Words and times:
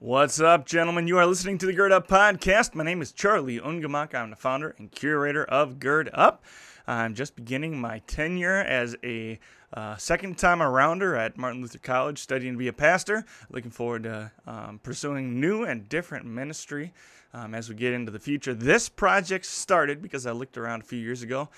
What's 0.00 0.38
up, 0.38 0.64
gentlemen? 0.64 1.08
You 1.08 1.18
are 1.18 1.26
listening 1.26 1.58
to 1.58 1.66
the 1.66 1.72
Gird 1.72 1.90
Up 1.90 2.06
Podcast. 2.06 2.72
My 2.72 2.84
name 2.84 3.02
is 3.02 3.10
Charlie 3.10 3.58
Ungamak. 3.58 4.14
I'm 4.14 4.30
the 4.30 4.36
founder 4.36 4.76
and 4.78 4.92
curator 4.92 5.44
of 5.46 5.80
Gird 5.80 6.08
Up. 6.12 6.44
I'm 6.86 7.16
just 7.16 7.34
beginning 7.34 7.80
my 7.80 7.98
tenure 8.06 8.58
as 8.58 8.94
a 9.02 9.40
uh, 9.72 9.96
second 9.96 10.38
time 10.38 10.60
arounder 10.60 11.18
at 11.18 11.36
Martin 11.36 11.60
Luther 11.60 11.80
College, 11.80 12.20
studying 12.20 12.52
to 12.52 12.58
be 12.58 12.68
a 12.68 12.72
pastor. 12.72 13.24
Looking 13.50 13.72
forward 13.72 14.04
to 14.04 14.30
um, 14.46 14.78
pursuing 14.80 15.40
new 15.40 15.64
and 15.64 15.88
different 15.88 16.26
ministry 16.26 16.94
um, 17.34 17.52
as 17.52 17.68
we 17.68 17.74
get 17.74 17.92
into 17.92 18.12
the 18.12 18.20
future. 18.20 18.54
This 18.54 18.88
project 18.88 19.46
started 19.46 20.00
because 20.00 20.26
I 20.26 20.30
looked 20.30 20.56
around 20.56 20.82
a 20.82 20.84
few 20.84 21.00
years 21.00 21.24
ago 21.24 21.48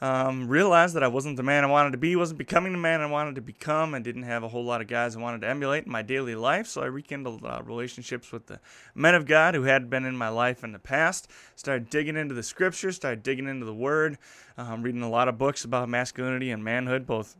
um, 0.00 0.48
realized 0.48 0.94
that 0.94 1.02
I 1.02 1.08
wasn't 1.08 1.36
the 1.36 1.42
man 1.42 1.64
I 1.64 1.66
wanted 1.66 1.90
to 1.90 1.98
be, 1.98 2.14
wasn't 2.14 2.38
becoming 2.38 2.72
the 2.72 2.78
man 2.78 3.00
I 3.00 3.06
wanted 3.06 3.34
to 3.34 3.40
become, 3.40 3.94
and 3.94 4.04
didn't 4.04 4.22
have 4.22 4.44
a 4.44 4.48
whole 4.48 4.64
lot 4.64 4.80
of 4.80 4.86
guys 4.86 5.16
I 5.16 5.20
wanted 5.20 5.40
to 5.40 5.48
emulate 5.48 5.86
in 5.86 5.92
my 5.92 6.02
daily 6.02 6.34
life. 6.34 6.66
So 6.68 6.82
I 6.82 6.86
rekindled 6.86 7.44
uh, 7.44 7.62
relationships 7.64 8.30
with 8.30 8.46
the 8.46 8.60
men 8.94 9.14
of 9.14 9.26
God 9.26 9.54
who 9.54 9.64
had 9.64 9.90
been 9.90 10.04
in 10.04 10.16
my 10.16 10.28
life 10.28 10.62
in 10.62 10.72
the 10.72 10.78
past. 10.78 11.28
Started 11.56 11.90
digging 11.90 12.16
into 12.16 12.34
the 12.34 12.42
scriptures, 12.42 12.96
started 12.96 13.22
digging 13.22 13.48
into 13.48 13.66
the 13.66 13.74
Word, 13.74 14.18
um, 14.56 14.82
reading 14.82 15.02
a 15.02 15.10
lot 15.10 15.28
of 15.28 15.36
books 15.36 15.64
about 15.64 15.88
masculinity 15.88 16.50
and 16.50 16.62
manhood, 16.62 17.06
both 17.06 17.36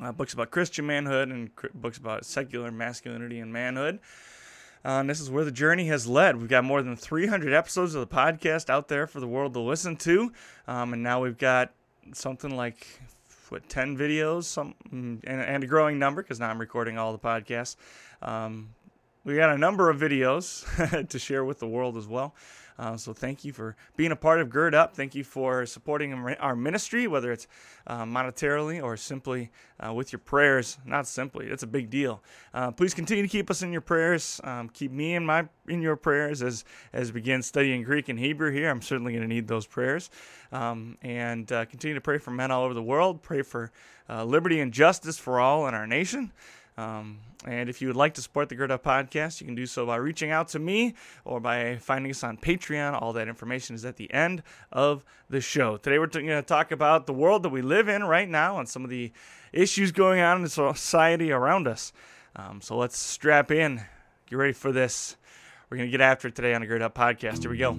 uh, 0.00 0.10
books 0.10 0.32
about 0.32 0.50
Christian 0.50 0.86
manhood 0.86 1.28
and 1.28 1.54
cr- 1.54 1.68
books 1.74 1.98
about 1.98 2.24
secular 2.24 2.70
masculinity 2.70 3.38
and 3.38 3.52
manhood. 3.52 4.00
Uh, 4.84 5.00
and 5.00 5.08
this 5.10 5.20
is 5.20 5.30
where 5.30 5.44
the 5.44 5.52
journey 5.52 5.86
has 5.86 6.06
led. 6.06 6.36
We've 6.36 6.48
got 6.48 6.64
more 6.64 6.82
than 6.82 6.96
300 6.96 7.52
episodes 7.52 7.94
of 7.94 8.08
the 8.08 8.14
podcast 8.14 8.68
out 8.68 8.88
there 8.88 9.06
for 9.06 9.20
the 9.20 9.28
world 9.28 9.54
to 9.54 9.60
listen 9.60 9.96
to. 9.98 10.32
Um, 10.66 10.92
and 10.92 11.02
now 11.02 11.22
we've 11.22 11.38
got 11.38 11.72
something 12.12 12.56
like, 12.56 12.86
what, 13.48 13.68
10 13.68 13.96
videos 13.96 14.44
some, 14.44 14.74
mm, 14.92 15.20
and, 15.24 15.40
and 15.40 15.62
a 15.62 15.66
growing 15.66 15.98
number 15.98 16.22
because 16.22 16.40
now 16.40 16.48
I'm 16.48 16.58
recording 16.58 16.98
all 16.98 17.12
the 17.12 17.18
podcasts. 17.18 17.76
Um, 18.22 18.74
we 19.24 19.36
got 19.36 19.50
a 19.50 19.58
number 19.58 19.88
of 19.88 20.00
videos 20.00 21.08
to 21.08 21.18
share 21.18 21.44
with 21.44 21.58
the 21.58 21.66
world 21.66 21.96
as 21.96 22.06
well. 22.06 22.34
Uh, 22.78 22.96
so 22.96 23.12
thank 23.12 23.44
you 23.44 23.52
for 23.52 23.76
being 23.96 24.12
a 24.12 24.16
part 24.16 24.40
of 24.40 24.50
Gird 24.50 24.74
Up. 24.74 24.96
Thank 24.96 25.14
you 25.14 25.22
for 25.22 25.66
supporting 25.66 26.12
our 26.40 26.56
ministry, 26.56 27.06
whether 27.06 27.30
it's 27.30 27.46
uh, 27.86 28.04
monetarily 28.04 28.82
or 28.82 28.96
simply 28.96 29.50
uh, 29.78 29.92
with 29.92 30.10
your 30.10 30.18
prayers. 30.18 30.78
Not 30.84 31.06
simply, 31.06 31.46
it's 31.46 31.62
a 31.62 31.66
big 31.66 31.90
deal. 31.90 32.22
Uh, 32.54 32.70
please 32.70 32.94
continue 32.94 33.22
to 33.22 33.28
keep 33.28 33.50
us 33.50 33.62
in 33.62 33.72
your 33.72 33.82
prayers. 33.82 34.40
Um, 34.42 34.68
keep 34.68 34.90
me 34.90 35.14
in 35.14 35.24
my 35.24 35.46
in 35.68 35.82
your 35.82 35.96
prayers 35.96 36.42
as 36.42 36.64
as 36.92 37.12
we 37.12 37.20
begin 37.20 37.42
studying 37.42 37.82
Greek 37.82 38.08
and 38.08 38.18
Hebrew 38.18 38.50
here. 38.50 38.70
I'm 38.70 38.82
certainly 38.82 39.12
going 39.12 39.22
to 39.22 39.32
need 39.32 39.46
those 39.46 39.66
prayers. 39.66 40.10
Um, 40.50 40.98
and 41.02 41.50
uh, 41.52 41.66
continue 41.66 41.94
to 41.94 42.00
pray 42.00 42.18
for 42.18 42.30
men 42.30 42.50
all 42.50 42.64
over 42.64 42.74
the 42.74 42.82
world. 42.82 43.22
Pray 43.22 43.42
for 43.42 43.70
uh, 44.08 44.24
liberty 44.24 44.60
and 44.60 44.72
justice 44.72 45.18
for 45.18 45.40
all 45.40 45.68
in 45.68 45.74
our 45.74 45.86
nation. 45.86 46.32
Um, 46.78 47.18
and 47.46 47.68
if 47.68 47.82
you 47.82 47.88
would 47.88 47.96
like 47.96 48.14
to 48.14 48.22
support 48.22 48.48
the 48.48 48.54
Gird 48.54 48.70
Up 48.70 48.82
Podcast, 48.82 49.40
you 49.40 49.46
can 49.46 49.54
do 49.54 49.66
so 49.66 49.84
by 49.84 49.96
reaching 49.96 50.30
out 50.30 50.48
to 50.48 50.58
me 50.58 50.94
or 51.24 51.40
by 51.40 51.76
finding 51.76 52.10
us 52.10 52.22
on 52.24 52.36
Patreon. 52.36 53.00
All 53.00 53.12
that 53.12 53.28
information 53.28 53.74
is 53.74 53.84
at 53.84 53.96
the 53.96 54.12
end 54.12 54.42
of 54.70 55.04
the 55.28 55.40
show. 55.40 55.76
Today, 55.76 55.98
we're 55.98 56.06
going 56.06 56.26
to 56.28 56.42
talk 56.42 56.72
about 56.72 57.06
the 57.06 57.12
world 57.12 57.42
that 57.42 57.50
we 57.50 57.62
live 57.62 57.88
in 57.88 58.04
right 58.04 58.28
now 58.28 58.58
and 58.58 58.68
some 58.68 58.84
of 58.84 58.90
the 58.90 59.12
issues 59.52 59.92
going 59.92 60.20
on 60.20 60.42
in 60.42 60.48
society 60.48 61.30
around 61.32 61.68
us. 61.68 61.92
Um, 62.36 62.60
so 62.60 62.76
let's 62.76 62.96
strap 62.96 63.50
in. 63.50 63.82
Get 64.26 64.36
ready 64.36 64.52
for 64.52 64.72
this. 64.72 65.16
We're 65.68 65.76
going 65.78 65.88
to 65.88 65.92
get 65.92 66.00
after 66.00 66.28
it 66.28 66.34
today 66.34 66.54
on 66.54 66.60
the 66.60 66.66
Gird 66.66 66.82
Up 66.82 66.94
Podcast. 66.94 67.42
Here 67.42 67.50
we 67.50 67.58
go. 67.58 67.78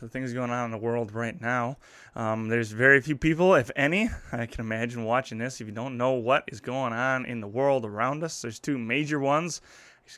the 0.00 0.08
things 0.08 0.32
going 0.32 0.50
on 0.50 0.66
in 0.66 0.70
the 0.70 0.78
world 0.78 1.12
right 1.12 1.38
now. 1.40 1.76
Um, 2.14 2.48
there's 2.48 2.72
very 2.72 3.00
few 3.00 3.16
people, 3.16 3.54
if 3.54 3.70
any, 3.76 4.08
I 4.32 4.46
can 4.46 4.60
imagine 4.60 5.04
watching 5.04 5.38
this. 5.38 5.60
If 5.60 5.66
you 5.66 5.72
don't 5.72 5.96
know 5.96 6.12
what 6.12 6.44
is 6.48 6.60
going 6.60 6.92
on 6.92 7.24
in 7.24 7.40
the 7.40 7.46
world 7.46 7.84
around 7.84 8.22
us, 8.22 8.40
there's 8.42 8.58
two 8.58 8.78
major 8.78 9.18
ones, 9.18 9.60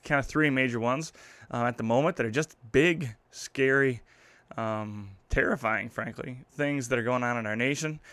kind 0.05 0.19
of 0.19 0.27
three 0.27 0.51
major 0.51 0.81
ones 0.81 1.13
uh, 1.51 1.65
at 1.65 1.77
the 1.77 1.85
moment 1.85 2.17
that 2.17 2.27
are 2.27 2.31
just 2.31 2.57
big, 2.73 3.15
scary, 3.31 4.03
um, 4.57 5.11
terrifying, 5.29 5.89
frankly, 5.89 6.39
things 6.53 6.89
that 6.89 6.99
are 6.99 7.03
going 7.03 7.23
on 7.23 7.37
in 7.39 7.47
our 7.47 7.57
nation. 7.57 8.01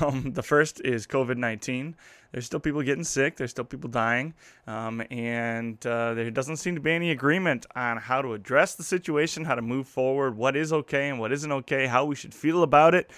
Um, 0.00 0.32
the 0.32 0.44
first 0.44 0.80
is 0.84 1.08
COVID 1.08 1.38
19. 1.38 1.96
There's 2.32 2.46
still 2.46 2.60
people 2.60 2.82
getting 2.82 3.04
sick, 3.04 3.36
there's 3.36 3.50
still 3.50 3.64
people 3.64 3.90
dying, 3.90 4.34
um, 4.66 5.02
and 5.10 5.84
uh, 5.86 6.14
there 6.14 6.30
doesn't 6.30 6.56
seem 6.56 6.74
to 6.74 6.80
be 6.80 6.90
any 6.92 7.10
agreement 7.10 7.66
on 7.76 7.98
how 7.98 8.22
to 8.22 8.32
address 8.32 8.74
the 8.74 8.82
situation, 8.82 9.44
how 9.44 9.54
to 9.54 9.62
move 9.62 9.86
forward, 9.86 10.36
what 10.36 10.56
is 10.56 10.72
okay 10.72 11.10
and 11.10 11.20
what 11.20 11.30
isn't 11.30 11.52
okay, 11.52 11.86
how 11.86 12.06
we 12.06 12.14
should 12.14 12.34
feel 12.34 12.62
about 12.62 12.94
it. 12.94 13.10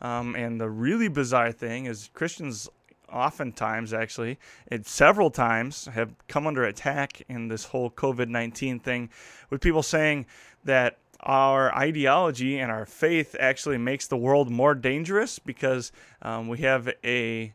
Um, 0.00 0.34
and 0.34 0.60
the 0.60 0.68
really 0.68 1.08
bizarre 1.08 1.52
thing 1.52 1.86
is 1.86 2.10
Christians 2.14 2.68
oftentimes 3.12 3.92
actually 3.92 4.38
and 4.68 4.86
several 4.86 5.30
times 5.30 5.84
have 5.84 6.14
come 6.28 6.46
under 6.46 6.64
attack 6.64 7.22
in 7.28 7.48
this 7.48 7.66
whole 7.66 7.90
covid-19 7.90 8.82
thing 8.82 9.10
with 9.50 9.60
people 9.60 9.82
saying 9.82 10.24
that 10.64 10.96
our 11.20 11.74
ideology 11.76 12.58
and 12.58 12.72
our 12.72 12.86
faith 12.86 13.36
actually 13.38 13.78
makes 13.78 14.06
the 14.06 14.16
world 14.16 14.50
more 14.50 14.74
dangerous 14.74 15.38
because 15.38 15.92
um, 16.22 16.48
we 16.48 16.58
have 16.58 16.90
a 17.04 17.52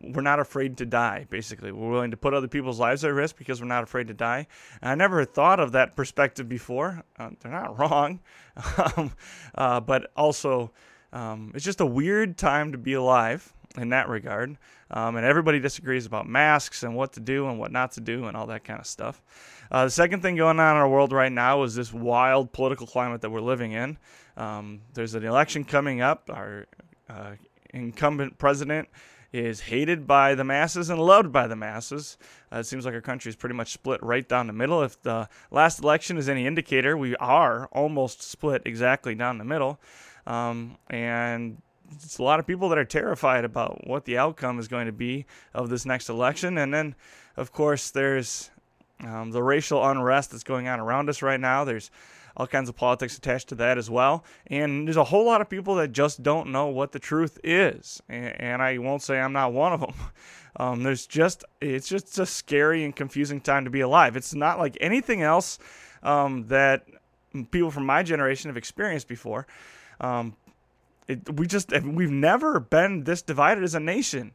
we're 0.00 0.22
not 0.22 0.40
afraid 0.40 0.76
to 0.78 0.86
die 0.86 1.26
basically. 1.28 1.72
We're 1.72 1.90
willing 1.90 2.10
to 2.10 2.16
put 2.16 2.34
other 2.34 2.48
people's 2.48 2.78
lives 2.78 3.04
at 3.04 3.12
risk 3.12 3.36
because 3.36 3.60
we're 3.60 3.68
not 3.68 3.82
afraid 3.82 4.08
to 4.08 4.14
die. 4.14 4.46
And 4.80 4.90
i 4.90 4.94
never 4.94 5.24
thought 5.24 5.60
of 5.60 5.72
that 5.72 5.96
perspective 5.96 6.48
before. 6.48 7.02
Uh, 7.18 7.30
they're 7.40 7.52
not 7.52 7.78
wrong. 7.80 8.20
Um, 8.96 9.12
uh, 9.54 9.80
but 9.80 10.10
also 10.16 10.72
um, 11.12 11.52
it's 11.54 11.64
just 11.64 11.80
a 11.80 11.86
weird 11.86 12.36
time 12.36 12.72
to 12.72 12.78
be 12.78 12.94
alive 12.94 13.52
in 13.76 13.90
that 13.90 14.08
regard. 14.08 14.56
Um, 14.90 15.16
and 15.16 15.26
everybody 15.26 15.60
disagrees 15.60 16.06
about 16.06 16.26
masks 16.26 16.82
and 16.82 16.96
what 16.96 17.12
to 17.14 17.20
do 17.20 17.48
and 17.48 17.58
what 17.58 17.70
not 17.70 17.92
to 17.92 18.00
do 18.00 18.26
and 18.26 18.36
all 18.36 18.46
that 18.46 18.64
kind 18.64 18.80
of 18.80 18.86
stuff. 18.86 19.22
Uh, 19.70 19.84
the 19.84 19.90
second 19.90 20.22
thing 20.22 20.36
going 20.36 20.58
on 20.58 20.76
in 20.76 20.80
our 20.80 20.88
world 20.88 21.12
right 21.12 21.32
now 21.32 21.62
is 21.62 21.74
this 21.74 21.92
wild 21.92 22.52
political 22.52 22.86
climate 22.86 23.20
that 23.20 23.30
we're 23.30 23.40
living 23.40 23.72
in. 23.72 23.98
Um, 24.36 24.80
there's 24.94 25.14
an 25.14 25.24
election 25.24 25.64
coming 25.64 26.00
up. 26.00 26.30
Our 26.32 26.66
uh, 27.10 27.32
incumbent 27.74 28.38
president 28.38 28.88
is 29.32 29.60
hated 29.60 30.06
by 30.06 30.34
the 30.34 30.44
masses 30.44 30.88
and 30.90 31.00
loved 31.00 31.32
by 31.32 31.46
the 31.46 31.56
masses. 31.56 32.16
Uh, 32.52 32.58
it 32.58 32.66
seems 32.66 32.84
like 32.84 32.94
our 32.94 33.00
country 33.00 33.28
is 33.28 33.36
pretty 33.36 33.54
much 33.54 33.72
split 33.72 34.02
right 34.02 34.28
down 34.28 34.46
the 34.46 34.52
middle. 34.52 34.82
If 34.82 35.00
the 35.02 35.28
last 35.50 35.80
election 35.80 36.16
is 36.16 36.28
any 36.28 36.46
indicator, 36.46 36.96
we 36.96 37.14
are 37.16 37.66
almost 37.72 38.22
split 38.22 38.62
exactly 38.64 39.14
down 39.14 39.38
the 39.38 39.44
middle. 39.44 39.80
Um, 40.26 40.78
and 40.88 41.60
it's 41.92 42.18
a 42.18 42.22
lot 42.22 42.40
of 42.40 42.46
people 42.46 42.68
that 42.70 42.78
are 42.78 42.84
terrified 42.84 43.44
about 43.44 43.86
what 43.86 44.04
the 44.04 44.18
outcome 44.18 44.58
is 44.58 44.68
going 44.68 44.86
to 44.86 44.92
be 44.92 45.26
of 45.54 45.68
this 45.68 45.84
next 45.86 46.08
election. 46.08 46.58
And 46.58 46.72
then, 46.72 46.94
of 47.36 47.52
course, 47.52 47.90
there's 47.90 48.50
um, 49.04 49.30
the 49.30 49.42
racial 49.42 49.86
unrest 49.86 50.30
that's 50.30 50.44
going 50.44 50.68
on 50.68 50.80
around 50.80 51.08
us 51.08 51.22
right 51.22 51.40
now. 51.40 51.64
There's 51.64 51.90
all 52.36 52.46
kinds 52.46 52.68
of 52.68 52.76
politics 52.76 53.18
attached 53.18 53.48
to 53.48 53.54
that 53.56 53.78
as 53.78 53.90
well. 53.90 54.24
And 54.46 54.86
there's 54.86 54.96
a 54.96 55.04
whole 55.04 55.24
lot 55.24 55.40
of 55.40 55.48
people 55.48 55.74
that 55.76 55.92
just 55.92 56.22
don't 56.22 56.50
know 56.50 56.66
what 56.66 56.92
the 56.92 56.98
truth 56.98 57.38
is. 57.42 58.00
And, 58.08 58.40
and 58.40 58.62
I 58.62 58.78
won't 58.78 59.02
say 59.02 59.18
I'm 59.18 59.32
not 59.32 59.52
one 59.52 59.72
of 59.72 59.80
them. 59.80 59.94
Um, 60.60 60.82
there's 60.82 61.06
just, 61.06 61.44
it's 61.60 61.88
just 61.88 62.18
a 62.18 62.26
scary 62.26 62.82
and 62.82 62.96
confusing 62.96 63.40
time 63.40 63.64
to 63.64 63.70
be 63.70 63.78
alive. 63.80 64.16
It's 64.16 64.34
not 64.34 64.58
like 64.58 64.76
anything 64.80 65.22
else 65.22 65.60
um, 66.02 66.48
that 66.48 66.84
people 67.52 67.70
from 67.70 67.86
my 67.86 68.02
generation 68.02 68.48
have 68.48 68.56
experienced 68.56 69.06
before. 69.06 69.46
Um, 70.00 70.34
it, 71.06 71.32
we 71.32 71.46
just, 71.46 71.70
we've 71.82 72.10
never 72.10 72.58
been 72.58 73.04
this 73.04 73.22
divided 73.22 73.62
as 73.62 73.76
a 73.76 73.80
nation 73.80 74.32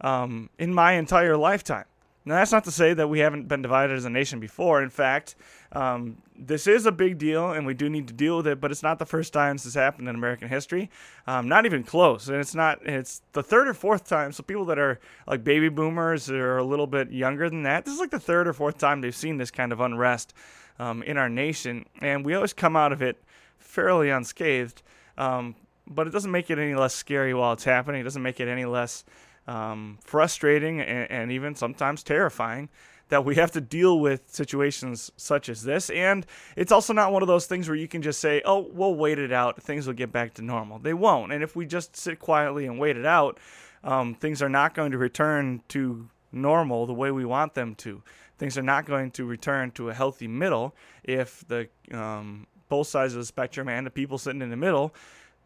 um, 0.00 0.48
in 0.58 0.72
my 0.72 0.92
entire 0.92 1.36
lifetime. 1.36 1.84
Now, 2.26 2.34
that's 2.34 2.50
not 2.50 2.64
to 2.64 2.72
say 2.72 2.92
that 2.92 3.08
we 3.08 3.20
haven't 3.20 3.46
been 3.46 3.62
divided 3.62 3.96
as 3.96 4.04
a 4.04 4.10
nation 4.10 4.40
before. 4.40 4.82
In 4.82 4.90
fact, 4.90 5.36
um, 5.70 6.20
this 6.36 6.66
is 6.66 6.84
a 6.84 6.92
big 6.92 7.18
deal, 7.18 7.52
and 7.52 7.64
we 7.64 7.72
do 7.72 7.88
need 7.88 8.08
to 8.08 8.12
deal 8.12 8.38
with 8.38 8.48
it. 8.48 8.60
But 8.60 8.72
it's 8.72 8.82
not 8.82 8.98
the 8.98 9.06
first 9.06 9.32
time 9.32 9.54
this 9.54 9.64
has 9.64 9.74
happened 9.74 10.08
in 10.08 10.16
American 10.16 10.48
history. 10.48 10.90
Um, 11.28 11.48
not 11.48 11.66
even 11.66 11.84
close. 11.84 12.28
And 12.28 12.38
it's 12.38 12.54
not. 12.54 12.84
It's 12.84 13.22
the 13.32 13.44
third 13.44 13.68
or 13.68 13.74
fourth 13.74 14.08
time. 14.08 14.32
So 14.32 14.42
people 14.42 14.64
that 14.66 14.78
are 14.78 14.98
like 15.28 15.44
baby 15.44 15.68
boomers 15.68 16.28
or 16.28 16.58
a 16.58 16.64
little 16.64 16.88
bit 16.88 17.12
younger 17.12 17.48
than 17.48 17.62
that, 17.62 17.84
this 17.84 17.94
is 17.94 18.00
like 18.00 18.10
the 18.10 18.18
third 18.18 18.48
or 18.48 18.52
fourth 18.52 18.76
time 18.76 19.00
they've 19.00 19.14
seen 19.14 19.36
this 19.36 19.52
kind 19.52 19.72
of 19.72 19.80
unrest 19.80 20.34
um, 20.78 21.02
in 21.04 21.16
our 21.16 21.28
nation, 21.28 21.86
and 22.00 22.24
we 22.24 22.34
always 22.34 22.52
come 22.52 22.76
out 22.76 22.92
of 22.92 23.02
it 23.02 23.22
fairly 23.58 24.10
unscathed. 24.10 24.82
Um, 25.16 25.54
but 25.86 26.06
it 26.06 26.10
doesn't 26.10 26.30
make 26.32 26.50
it 26.50 26.58
any 26.58 26.74
less 26.74 26.94
scary 26.94 27.32
while 27.32 27.52
it's 27.52 27.64
happening. 27.64 28.00
It 28.00 28.04
doesn't 28.04 28.22
make 28.22 28.40
it 28.40 28.48
any 28.48 28.64
less 28.64 29.04
um, 29.46 29.98
frustrating 30.04 30.80
and, 30.80 31.10
and 31.10 31.32
even 31.32 31.54
sometimes 31.54 32.02
terrifying 32.02 32.68
that 33.08 33.24
we 33.24 33.36
have 33.36 33.52
to 33.52 33.60
deal 33.60 34.00
with 34.00 34.22
situations 34.26 35.12
such 35.16 35.48
as 35.48 35.62
this. 35.62 35.90
And 35.90 36.26
it's 36.56 36.72
also 36.72 36.92
not 36.92 37.12
one 37.12 37.22
of 37.22 37.28
those 37.28 37.46
things 37.46 37.68
where 37.68 37.76
you 37.76 37.86
can 37.86 38.02
just 38.02 38.20
say, 38.20 38.42
oh, 38.44 38.68
we'll 38.72 38.96
wait 38.96 39.18
it 39.18 39.32
out. 39.32 39.62
Things 39.62 39.86
will 39.86 39.94
get 39.94 40.10
back 40.10 40.34
to 40.34 40.42
normal. 40.42 40.78
They 40.78 40.94
won't. 40.94 41.32
And 41.32 41.42
if 41.42 41.54
we 41.54 41.66
just 41.66 41.96
sit 41.96 42.18
quietly 42.18 42.66
and 42.66 42.78
wait 42.78 42.96
it 42.96 43.06
out, 43.06 43.38
um, 43.84 44.14
things 44.14 44.42
are 44.42 44.48
not 44.48 44.74
going 44.74 44.90
to 44.90 44.98
return 44.98 45.62
to 45.68 46.08
normal 46.32 46.86
the 46.86 46.94
way 46.94 47.12
we 47.12 47.24
want 47.24 47.54
them 47.54 47.76
to. 47.76 48.02
Things 48.38 48.58
are 48.58 48.62
not 48.62 48.86
going 48.86 49.12
to 49.12 49.24
return 49.24 49.70
to 49.72 49.88
a 49.88 49.94
healthy 49.94 50.26
middle 50.26 50.74
if 51.04 51.44
the 51.46 51.68
um, 51.92 52.46
both 52.68 52.88
sides 52.88 53.14
of 53.14 53.20
the 53.20 53.26
spectrum 53.26 53.68
and 53.68 53.86
the 53.86 53.90
people 53.90 54.18
sitting 54.18 54.42
in 54.42 54.50
the 54.50 54.56
middle 54.56 54.92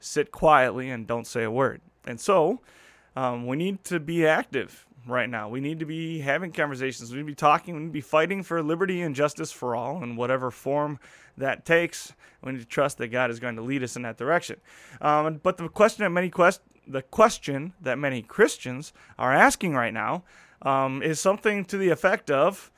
sit 0.00 0.32
quietly 0.32 0.88
and 0.91 1.06
don't 1.06 1.26
say 1.26 1.44
a 1.44 1.50
word. 1.50 1.82
And 2.06 2.19
so 2.19 2.61
um, 3.16 3.46
we 3.46 3.56
need 3.56 3.84
to 3.84 4.00
be 4.00 4.26
active 4.26 4.86
right 5.06 5.28
now. 5.28 5.48
We 5.48 5.60
need 5.60 5.78
to 5.80 5.86
be 5.86 6.20
having 6.20 6.52
conversations. 6.52 7.10
We 7.10 7.18
need 7.18 7.22
to 7.22 7.26
be 7.26 7.34
talking. 7.34 7.74
We 7.74 7.80
need 7.80 7.88
to 7.88 7.92
be 7.92 8.00
fighting 8.00 8.42
for 8.42 8.62
liberty 8.62 9.00
and 9.00 9.14
justice 9.14 9.52
for 9.52 9.74
all 9.74 10.02
in 10.02 10.16
whatever 10.16 10.50
form 10.50 10.98
that 11.36 11.64
takes. 11.64 12.12
We 12.42 12.52
need 12.52 12.60
to 12.60 12.66
trust 12.66 12.98
that 12.98 13.08
God 13.08 13.30
is 13.30 13.40
going 13.40 13.56
to 13.56 13.62
lead 13.62 13.82
us 13.82 13.96
in 13.96 14.02
that 14.02 14.18
direction. 14.18 14.60
Um, 15.00 15.40
but 15.42 15.56
the 15.56 15.68
question 15.68 16.04
that 16.04 16.10
many 16.10 16.30
quest- 16.30 16.62
the 16.86 17.02
question 17.02 17.72
that 17.80 17.98
many 17.98 18.22
Christians 18.22 18.92
are 19.18 19.32
asking 19.32 19.74
right 19.74 19.94
now 19.94 20.24
um, 20.62 21.02
is 21.02 21.20
something 21.20 21.64
to 21.66 21.78
the 21.78 21.88
effect 21.90 22.30
of, 22.30 22.70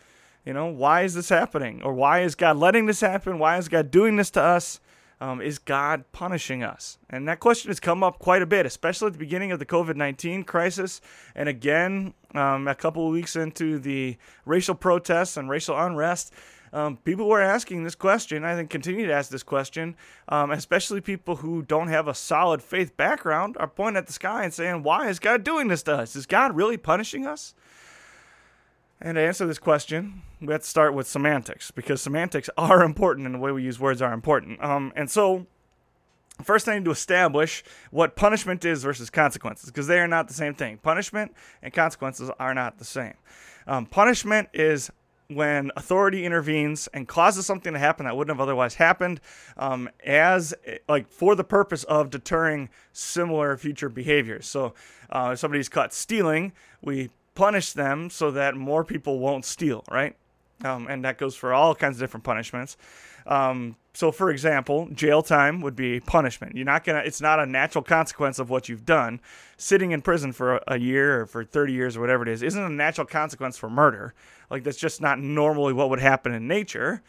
you 0.45 0.53
know, 0.53 0.67
why 0.67 1.03
is 1.03 1.15
this 1.15 1.29
happening? 1.29 1.83
Or 1.83 1.93
why 1.93 2.23
is 2.23 2.35
God 2.35 2.57
letting 2.57 2.87
this 2.87 3.01
happen? 3.01 3.39
Why 3.39 3.59
is 3.59 3.69
God 3.69 3.91
doing 3.91 4.17
this 4.17 4.31
to 4.33 4.43
us? 4.43 4.81
Um, 5.23 5.41
is 5.41 5.61
God 5.61 6.03
punishing 6.11 6.65
us? 6.65 6.99
And 7.09 7.29
that 7.29 7.39
question 7.39 7.71
has 7.71 7.79
come 7.79 8.03
up 8.03 8.19
quite 8.19 8.43
a 8.43 8.47
bit, 8.47 8.67
especially 8.67 9.07
at 9.07 9.13
the 9.13 9.21
beginning 9.21 9.53
of 9.53 9.61
the 9.61 9.65
COVID 9.65 9.95
19 9.95 10.43
crisis. 10.43 11.01
And 11.37 11.49
again, 11.49 12.15
um, 12.35 12.67
a 12.67 12.75
couple 12.75 13.07
of 13.07 13.13
weeks 13.13 13.37
into 13.37 13.79
the 13.79 14.17
racial 14.45 14.75
protests 14.75 15.37
and 15.37 15.49
racial 15.49 15.79
unrest. 15.79 16.33
Um, 16.73 16.97
people 16.97 17.29
were 17.29 17.41
asking 17.41 17.85
this 17.85 17.95
question. 17.95 18.45
I 18.45 18.57
think 18.57 18.69
continue 18.69 19.07
to 19.07 19.13
ask 19.13 19.31
this 19.31 19.45
question, 19.45 19.95
um, 20.29 20.51
especially 20.51 21.01
people 21.01 21.37
who 21.37 21.63
don't 21.63 21.87
have 21.87 22.09
a 22.09 22.15
solid 22.15 22.61
faith 22.61 22.97
background 22.97 23.57
are 23.61 23.69
pointing 23.69 23.99
at 23.99 24.09
the 24.09 24.13
sky 24.13 24.43
and 24.43 24.53
saying, 24.53 24.83
"Why 24.83 25.09
is 25.09 25.21
God 25.21 25.45
doing 25.45 25.69
this 25.69 25.85
to 25.85 25.99
us? 25.99 26.17
Is 26.17 26.27
God 26.27 26.57
really 26.57 26.79
punishing 26.79 27.29
us?" 27.29 27.55
And 29.05 29.17
to 29.17 29.21
answer 29.21 29.47
this 29.47 29.59
question, 29.59 30.23
we 30.41 30.53
have 30.53 30.63
to 30.63 30.67
start 30.67 30.95
with 30.95 31.09
semantics 31.09 31.73
because 31.73 32.01
semantics 32.01 32.49
are 32.57 32.85
important 32.85 33.27
and 33.27 33.35
the 33.35 33.39
way 33.39 33.51
we 33.51 33.65
use 33.65 33.81
words 33.81 34.01
are 34.01 34.13
important. 34.13 34.63
Um, 34.63 34.93
and 34.95 35.11
so, 35.11 35.47
first, 36.45 36.69
I 36.69 36.77
need 36.77 36.85
to 36.85 36.93
establish 36.93 37.65
what 37.91 38.15
punishment 38.15 38.65
is 38.65 38.85
versus 38.85 39.11
consequences 39.11 39.71
because 39.71 39.89
they 39.89 39.99
are 39.99 40.07
not 40.07 40.29
the 40.29 40.35
same 40.35 40.55
thing. 40.55 40.79
Punishment 40.79 41.35
and 41.63 41.73
consequences 41.73 42.31
are 42.39 42.55
not 42.55 42.79
the 42.79 42.85
same. 42.85 43.15
Um, 43.67 43.87
punishment 43.87 44.49
is 44.55 44.93
when 45.29 45.73
authority 45.77 46.25
intervenes 46.25 46.89
and 46.95 47.09
causes 47.09 47.45
something 47.45 47.73
to 47.73 47.79
happen 47.79 48.07
that 48.07 48.17
wouldn't 48.17 48.37
have 48.37 48.41
otherwise 48.41 48.75
happened 48.75 49.21
um, 49.57 49.89
as 50.05 50.55
like 50.89 51.09
for 51.09 51.35
the 51.35 51.45
purpose 51.45 51.85
of 51.85 52.11
deterring 52.11 52.69
similar 52.93 53.57
future 53.57 53.89
behaviors 53.89 54.47
so 54.47 54.75
uh, 55.09 55.31
if 55.33 55.39
somebody's 55.39 55.71
caught 55.71 55.95
stealing 55.95 56.53
we 56.83 57.09
punish 57.35 57.73
them 57.73 58.11
so 58.11 58.31
that 58.31 58.57
more 58.57 58.85
people 58.85 59.19
won't 59.19 59.45
steal, 59.45 59.85
right? 59.91 60.17
Um, 60.65 60.87
and 60.89 61.05
that 61.05 61.19
goes 61.19 61.35
for 61.35 61.53
all 61.53 61.75
kinds 61.75 61.97
of 61.97 62.01
different 62.01 62.25
punishments. 62.25 62.77
Um, 63.27 63.77
so, 63.95 64.11
for 64.11 64.31
example, 64.31 64.89
jail 64.93 65.23
time 65.23 65.61
would 65.61 65.77
be 65.77 66.01
punishment. 66.01 66.57
You're 66.57 66.65
not 66.65 66.85
gonna. 66.85 67.03
It's 67.05 67.21
not 67.21 67.41
a 67.41 67.47
natural 67.47 67.85
consequence 67.85 68.39
of 68.39 68.49
what 68.49 68.69
you've 68.69 68.87
done. 68.87 69.21
Sitting 69.59 69.91
in 69.91 70.01
prison 70.01 70.33
for 70.33 70.57
a, 70.57 70.63
a 70.69 70.79
year 70.79 71.23
or 71.23 71.27
for 71.27 71.45
30 71.45 71.73
years 71.73 71.97
or 71.97 72.01
whatever 72.01 72.23
it 72.23 72.29
is 72.29 72.43
isn't 72.43 72.63
a 72.63 72.71
natural 72.71 73.07
consequence 73.07 73.59
for 73.59 73.69
murder. 73.69 74.15
Like 74.51 74.65
that's 74.65 74.79
just 74.79 75.01
not 75.01 75.19
normally 75.19 75.73
what 75.73 75.91
would 75.91 76.01
happen 76.01 76.33
in 76.33 76.49
nature. 76.49 77.03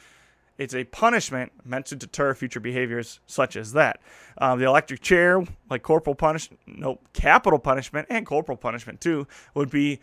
It's 0.63 0.73
a 0.73 0.85
punishment 0.85 1.51
meant 1.65 1.87
to 1.87 1.95
deter 1.97 2.33
future 2.33 2.61
behaviors 2.61 3.19
such 3.27 3.57
as 3.57 3.73
that. 3.73 3.99
Um, 4.37 4.59
the 4.59 4.65
electric 4.65 5.01
chair, 5.01 5.43
like 5.69 5.83
corporal 5.83 6.15
punishment, 6.15 6.61
no, 6.65 6.99
capital 7.11 7.59
punishment 7.59 8.07
and 8.09 8.25
corporal 8.25 8.57
punishment 8.57 9.01
too, 9.01 9.27
would 9.55 9.69
be 9.69 9.99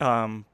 um, 0.00 0.46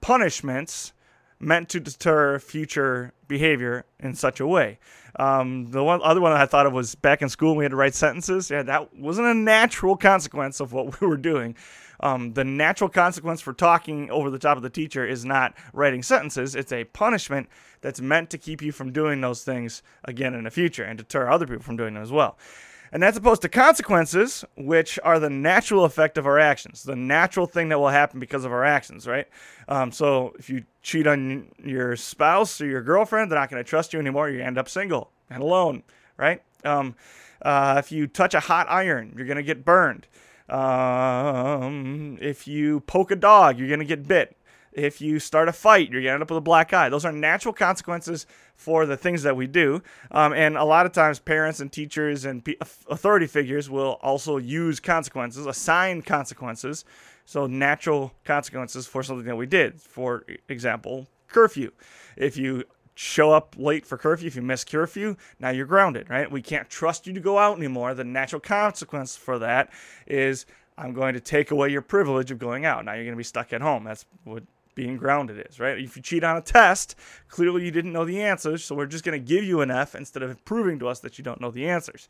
punishments 0.00 0.92
meant 1.38 1.68
to 1.68 1.78
deter 1.78 2.40
future 2.40 3.12
behavior 3.28 3.84
in 4.00 4.14
such 4.14 4.40
a 4.40 4.46
way. 4.46 4.78
Um, 5.16 5.70
the 5.70 5.84
one 5.84 6.00
other 6.02 6.20
one 6.20 6.32
I 6.32 6.46
thought 6.46 6.66
of 6.66 6.72
was 6.72 6.96
back 6.96 7.22
in 7.22 7.28
school 7.28 7.54
we 7.54 7.64
had 7.64 7.70
to 7.70 7.76
write 7.76 7.94
sentences. 7.94 8.50
Yeah, 8.50 8.62
that 8.64 8.94
wasn't 8.96 9.28
a 9.28 9.34
natural 9.34 9.96
consequence 9.96 10.58
of 10.58 10.72
what 10.72 11.00
we 11.00 11.06
were 11.06 11.16
doing. 11.16 11.54
Um, 12.00 12.32
the 12.32 12.44
natural 12.44 12.90
consequence 12.90 13.40
for 13.40 13.52
talking 13.52 14.10
over 14.10 14.30
the 14.30 14.38
top 14.38 14.56
of 14.56 14.62
the 14.62 14.70
teacher 14.70 15.06
is 15.06 15.24
not 15.24 15.54
writing 15.72 16.02
sentences. 16.02 16.54
It's 16.54 16.72
a 16.72 16.84
punishment 16.84 17.48
that's 17.80 18.00
meant 18.00 18.30
to 18.30 18.38
keep 18.38 18.62
you 18.62 18.72
from 18.72 18.92
doing 18.92 19.20
those 19.20 19.42
things 19.44 19.82
again 20.04 20.34
in 20.34 20.44
the 20.44 20.50
future 20.50 20.84
and 20.84 20.98
deter 20.98 21.28
other 21.28 21.46
people 21.46 21.62
from 21.62 21.76
doing 21.76 21.94
them 21.94 22.02
as 22.02 22.12
well. 22.12 22.38
And 22.92 23.02
that's 23.02 23.16
opposed 23.16 23.42
to 23.42 23.48
consequences, 23.48 24.44
which 24.56 24.98
are 25.04 25.20
the 25.20 25.30
natural 25.30 25.84
effect 25.84 26.18
of 26.18 26.26
our 26.26 26.40
actions, 26.40 26.82
the 26.82 26.96
natural 26.96 27.46
thing 27.46 27.68
that 27.68 27.78
will 27.78 27.88
happen 27.88 28.18
because 28.18 28.44
of 28.44 28.50
our 28.50 28.64
actions, 28.64 29.06
right? 29.06 29.28
Um, 29.68 29.92
so 29.92 30.34
if 30.38 30.50
you 30.50 30.64
cheat 30.82 31.06
on 31.06 31.52
your 31.62 31.94
spouse 31.94 32.60
or 32.60 32.66
your 32.66 32.82
girlfriend, 32.82 33.30
they're 33.30 33.38
not 33.38 33.48
going 33.48 33.62
to 33.62 33.68
trust 33.68 33.92
you 33.92 34.00
anymore. 34.00 34.28
You 34.28 34.40
end 34.42 34.58
up 34.58 34.68
single 34.68 35.12
and 35.28 35.40
alone, 35.40 35.84
right? 36.16 36.42
Um, 36.64 36.96
uh, 37.42 37.76
if 37.78 37.92
you 37.92 38.08
touch 38.08 38.34
a 38.34 38.40
hot 38.40 38.66
iron, 38.68 39.14
you're 39.16 39.26
going 39.26 39.36
to 39.36 39.44
get 39.44 39.64
burned. 39.64 40.08
Um, 40.50 42.18
if 42.20 42.48
you 42.48 42.80
poke 42.80 43.10
a 43.10 43.16
dog, 43.16 43.58
you're 43.58 43.68
going 43.68 43.80
to 43.80 43.86
get 43.86 44.06
bit. 44.06 44.36
If 44.72 45.00
you 45.00 45.18
start 45.18 45.48
a 45.48 45.52
fight, 45.52 45.90
you're 45.90 46.00
going 46.00 46.10
to 46.10 46.14
end 46.14 46.22
up 46.22 46.30
with 46.30 46.38
a 46.38 46.42
black 46.42 46.72
eye. 46.72 46.88
Those 46.88 47.04
are 47.04 47.12
natural 47.12 47.52
consequences 47.52 48.26
for 48.54 48.86
the 48.86 48.96
things 48.96 49.22
that 49.24 49.36
we 49.36 49.46
do. 49.46 49.82
Um, 50.12 50.32
and 50.32 50.56
a 50.56 50.64
lot 50.64 50.86
of 50.86 50.92
times, 50.92 51.18
parents 51.18 51.60
and 51.60 51.72
teachers 51.72 52.24
and 52.24 52.46
authority 52.88 53.26
figures 53.26 53.68
will 53.68 53.98
also 54.02 54.36
use 54.36 54.78
consequences, 54.78 55.46
assign 55.46 56.02
consequences. 56.02 56.84
So, 57.24 57.46
natural 57.46 58.12
consequences 58.24 58.86
for 58.86 59.02
something 59.02 59.26
that 59.26 59.36
we 59.36 59.46
did. 59.46 59.80
For 59.80 60.24
example, 60.48 61.08
curfew. 61.28 61.72
If 62.16 62.36
you 62.36 62.64
show 63.00 63.32
up 63.32 63.54
late 63.56 63.86
for 63.86 63.96
curfew, 63.96 64.26
if 64.26 64.36
you 64.36 64.42
miss 64.42 64.62
curfew, 64.62 65.16
now 65.38 65.48
you're 65.48 65.64
grounded, 65.64 66.10
right? 66.10 66.30
We 66.30 66.42
can't 66.42 66.68
trust 66.68 67.06
you 67.06 67.14
to 67.14 67.20
go 67.20 67.38
out 67.38 67.56
anymore. 67.56 67.94
The 67.94 68.04
natural 68.04 68.40
consequence 68.40 69.16
for 69.16 69.38
that 69.38 69.70
is 70.06 70.44
I'm 70.76 70.92
going 70.92 71.14
to 71.14 71.20
take 71.20 71.50
away 71.50 71.70
your 71.70 71.80
privilege 71.80 72.30
of 72.30 72.38
going 72.38 72.66
out. 72.66 72.84
Now 72.84 72.92
you're 72.92 73.04
going 73.04 73.14
to 73.14 73.18
be 73.18 73.24
stuck 73.24 73.54
at 73.54 73.62
home. 73.62 73.84
That's 73.84 74.04
what 74.24 74.42
being 74.80 74.96
grounded 74.96 75.46
is, 75.46 75.60
right? 75.60 75.78
If 75.78 75.94
you 75.94 76.00
cheat 76.00 76.24
on 76.24 76.38
a 76.38 76.40
test, 76.40 76.94
clearly 77.28 77.66
you 77.66 77.70
didn't 77.70 77.92
know 77.92 78.06
the 78.06 78.22
answers, 78.22 78.64
so 78.64 78.74
we're 78.74 78.86
just 78.86 79.04
going 79.04 79.12
to 79.12 79.22
give 79.22 79.44
you 79.44 79.60
an 79.60 79.70
F 79.70 79.94
instead 79.94 80.22
of 80.22 80.42
proving 80.46 80.78
to 80.78 80.88
us 80.88 81.00
that 81.00 81.18
you 81.18 81.24
don't 81.24 81.38
know 81.38 81.50
the 81.50 81.68
answers. 81.68 82.08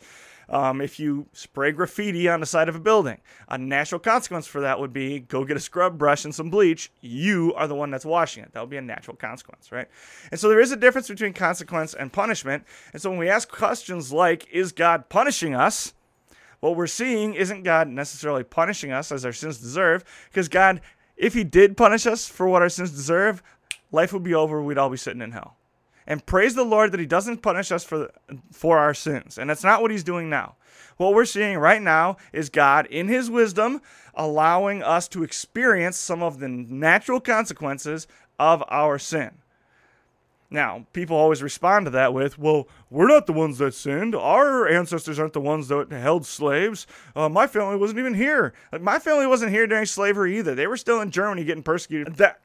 Um, 0.49 0.81
if 0.81 1.01
you 1.01 1.27
spray 1.33 1.73
graffiti 1.73 2.29
on 2.29 2.39
the 2.39 2.47
side 2.47 2.69
of 2.69 2.77
a 2.77 2.81
building, 2.81 3.19
a 3.49 3.59
natural 3.59 3.99
consequence 3.99 4.47
for 4.47 4.61
that 4.61 4.79
would 4.79 4.93
be 4.93 5.19
go 5.19 5.45
get 5.45 5.57
a 5.57 5.61
scrub 5.61 5.99
brush 5.99 6.25
and 6.25 6.33
some 6.33 6.49
bleach. 6.49 6.93
You 7.01 7.53
are 7.55 7.67
the 7.67 7.75
one 7.75 7.91
that's 7.91 8.05
washing 8.05 8.45
it. 8.45 8.53
That 8.53 8.61
would 8.61 8.71
be 8.71 8.77
a 8.77 8.83
natural 8.83 9.17
consequence, 9.17 9.73
right? 9.73 9.89
And 10.31 10.39
so 10.39 10.49
there 10.49 10.61
is 10.61 10.71
a 10.71 10.77
difference 10.77 11.09
between 11.09 11.33
consequence 11.33 11.93
and 11.93 12.13
punishment. 12.13 12.65
And 12.93 13.03
so 13.03 13.11
when 13.11 13.19
we 13.19 13.29
ask 13.29 13.51
questions 13.51 14.13
like, 14.13 14.47
is 14.53 14.71
God 14.71 15.09
punishing 15.09 15.57
us? 15.57 15.93
What 16.61 16.77
we're 16.77 16.87
seeing 16.87 17.35
isn't 17.35 17.65
God 17.65 17.89
necessarily 17.89 18.45
punishing 18.45 18.93
us 18.93 19.11
as 19.11 19.25
our 19.25 19.33
sins 19.33 19.59
deserve, 19.59 20.05
because 20.31 20.49
God 20.49 20.83
if 21.21 21.35
he 21.35 21.45
did 21.45 21.77
punish 21.77 22.07
us 22.07 22.27
for 22.27 22.49
what 22.49 22.63
our 22.63 22.69
sins 22.69 22.91
deserve, 22.91 23.43
life 23.93 24.13
would 24.13 24.23
be 24.25 24.35
over. 24.35 24.63
We'd 24.63 24.79
all 24.79 24.91
be 24.91 24.97
sitting 24.97 25.23
in 25.23 25.33
hell. 25.33 25.57
And 26.07 26.25
praise 26.25 26.55
the 26.55 26.65
Lord 26.65 26.91
that 26.93 26.99
he 26.99 27.07
doesn't 27.07 27.43
punish 27.43 27.71
us 27.71 27.85
for 27.85 28.11
for 28.51 28.79
our 28.79 28.95
sins. 28.95 29.39
And 29.39 29.49
that's 29.49 29.63
not 29.63 29.83
what 29.83 29.91
he's 29.91 30.03
doing 30.03 30.29
now. 30.29 30.57
What 30.97 31.15
we're 31.15 31.27
seeing 31.27 31.59
right 31.59 31.81
now 31.81 32.17
is 32.33 32.49
God 32.49 32.87
in 32.87 33.09
his 33.09 33.31
wisdom 33.31 33.81
allowing 34.15 34.83
us 34.83 35.07
to 35.09 35.23
experience 35.23 35.97
some 35.99 36.23
of 36.23 36.41
the 36.41 36.49
natural 36.49 37.21
consequences 37.21 38.07
of 38.39 38.65
our 38.69 38.99
sin. 38.99 39.40
Now, 40.51 40.87
people 40.93 41.17
always 41.17 41.43
respond 41.43 41.87
to 41.87 41.91
that 41.91 42.13
with, 42.13 42.37
well, 42.39 42.67
we're 42.91 43.07
not 43.07 43.27
the 43.27 43.33
ones 43.33 43.59
that 43.59 43.73
sinned. 43.73 44.17
Our 44.17 44.67
ancestors 44.69 45.19
aren't 45.19 45.33
the 45.33 45.41
ones 45.41 45.69
that 45.69 45.93
held 45.93 46.27
slaves. 46.27 46.89
Uh, 47.15 47.29
my 47.29 47.47
family 47.47 47.77
wasn't 47.77 48.01
even 48.01 48.15
here. 48.15 48.53
Like, 48.73 48.83
my 48.83 48.99
family 48.99 49.29
wasn't 49.29 49.53
here 49.53 49.69
during 49.69 49.87
slavery 49.87 50.39
either. 50.39 50.57
They 50.57 50.67
were 50.67 50.77
still 50.77 51.01
in 51.01 51.13
Germany 51.13 51.45
getting 51.45 51.63
persecuted. 51.63 52.17
That 52.17 52.41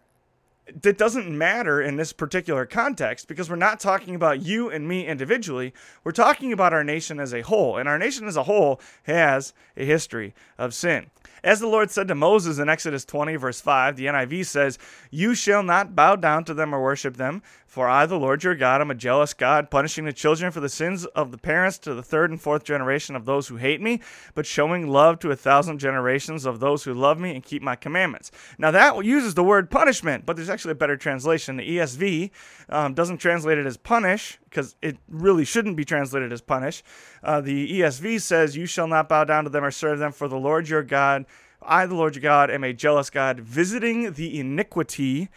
that 0.82 0.98
doesn't 0.98 1.30
matter 1.30 1.82
in 1.82 1.96
this 1.96 2.12
particular 2.12 2.66
context 2.66 3.28
because 3.28 3.50
we're 3.50 3.56
not 3.56 3.80
talking 3.80 4.16
about 4.16 4.42
you 4.42 4.70
and 4.70 4.88
me 4.88 5.06
individually. 5.06 5.74
We're 6.04 6.12
talking 6.12 6.52
about 6.52 6.74
our 6.74 6.84
nation 6.84 7.20
as 7.20 7.34
a 7.34 7.42
whole. 7.42 7.78
And 7.78 7.88
our 7.88 8.00
nation 8.00 8.28
as 8.28 8.36
a 8.36 8.44
whole 8.44 8.82
has 9.04 9.54
a 9.78 9.86
history 9.86 10.34
of 10.58 10.74
sin. 10.74 11.12
As 11.46 11.60
the 11.60 11.68
Lord 11.68 11.92
said 11.92 12.08
to 12.08 12.16
Moses 12.16 12.58
in 12.58 12.70
Exodus 12.70 13.06
20, 13.06 13.36
verse 13.36 13.62
5, 13.62 13.98
the 13.98 14.08
NIV 14.08 14.48
says, 14.48 14.80
You 15.12 15.36
shall 15.36 15.62
not 15.62 15.96
bow 15.96 16.16
down 16.16 16.44
to 16.46 16.56
them 16.56 16.74
or 16.74 16.82
worship 16.82 17.18
them, 17.18 17.44
for 17.68 17.88
I, 17.88 18.08
the 18.08 18.18
Lord 18.18 18.44
your 18.44 18.56
God, 18.56 18.82
am 18.82 18.90
a 18.90 18.96
jealous 18.96 19.36
God, 19.36 19.70
punishing 19.70 20.06
the 20.06 20.14
children 20.14 20.52
for 20.52 20.60
the 20.60 20.70
sins 20.70 21.06
of 21.06 21.30
the 21.30 21.38
parents 21.38 21.78
to 21.80 21.94
the 21.94 22.02
third 22.02 22.32
and 22.32 22.42
fourth 22.42 22.64
generation 22.64 23.16
of 23.16 23.26
those 23.26 23.48
who 23.48 23.58
hate 23.58 23.80
me, 23.80 24.02
but 24.34 24.48
showing 24.48 24.88
love 24.88 25.20
to 25.20 25.30
a 25.30 25.36
thousand 25.36 25.78
generations 25.78 26.48
of 26.48 26.60
those 26.60 26.84
who 26.84 26.96
love 26.96 27.20
me 27.20 27.36
and 27.36 27.44
keep 27.44 27.62
my 27.62 27.76
commandments. 27.76 28.32
Now, 28.58 28.72
that 28.72 29.06
uses 29.06 29.36
the 29.36 29.44
word 29.44 29.70
punishment, 29.70 30.26
but 30.26 30.38
there's 30.38 30.50
actually 30.50 30.72
a 30.72 30.76
better 30.76 30.98
translation. 30.98 31.58
The 31.58 31.78
ESV 31.78 32.32
um, 32.70 32.96
doesn't 32.96 33.18
translate 33.18 33.60
it 33.60 33.68
as 33.68 33.78
punish, 33.78 34.40
because 34.56 34.78
it 34.82 34.98
really 35.10 35.44
shouldn't 35.44 35.76
be 35.76 35.84
translated 35.84 36.32
as 36.32 36.40
punish. 36.40 36.82
Uh, 37.22 37.42
the 37.42 37.82
ESV 37.82 38.22
says, 38.22 38.56
You 38.56 38.66
shall 38.66 38.88
not 38.88 39.10
bow 39.10 39.26
down 39.26 39.44
to 39.44 39.50
them 39.50 39.66
or 39.66 39.72
serve 39.72 40.00
them, 40.00 40.14
for 40.14 40.30
the 40.30 40.38
Lord 40.38 40.70
your 40.70 40.82
God, 40.82 41.26
I, 41.68 41.86
the 41.86 41.96
Lord 41.96 42.16
your 42.16 42.22
God, 42.22 42.52
am 42.52 42.64
a 42.64 42.74
jealous 42.74 43.10
God, 43.10 43.40
visiting 43.40 44.14
the 44.14 44.40
iniquity 44.40 45.30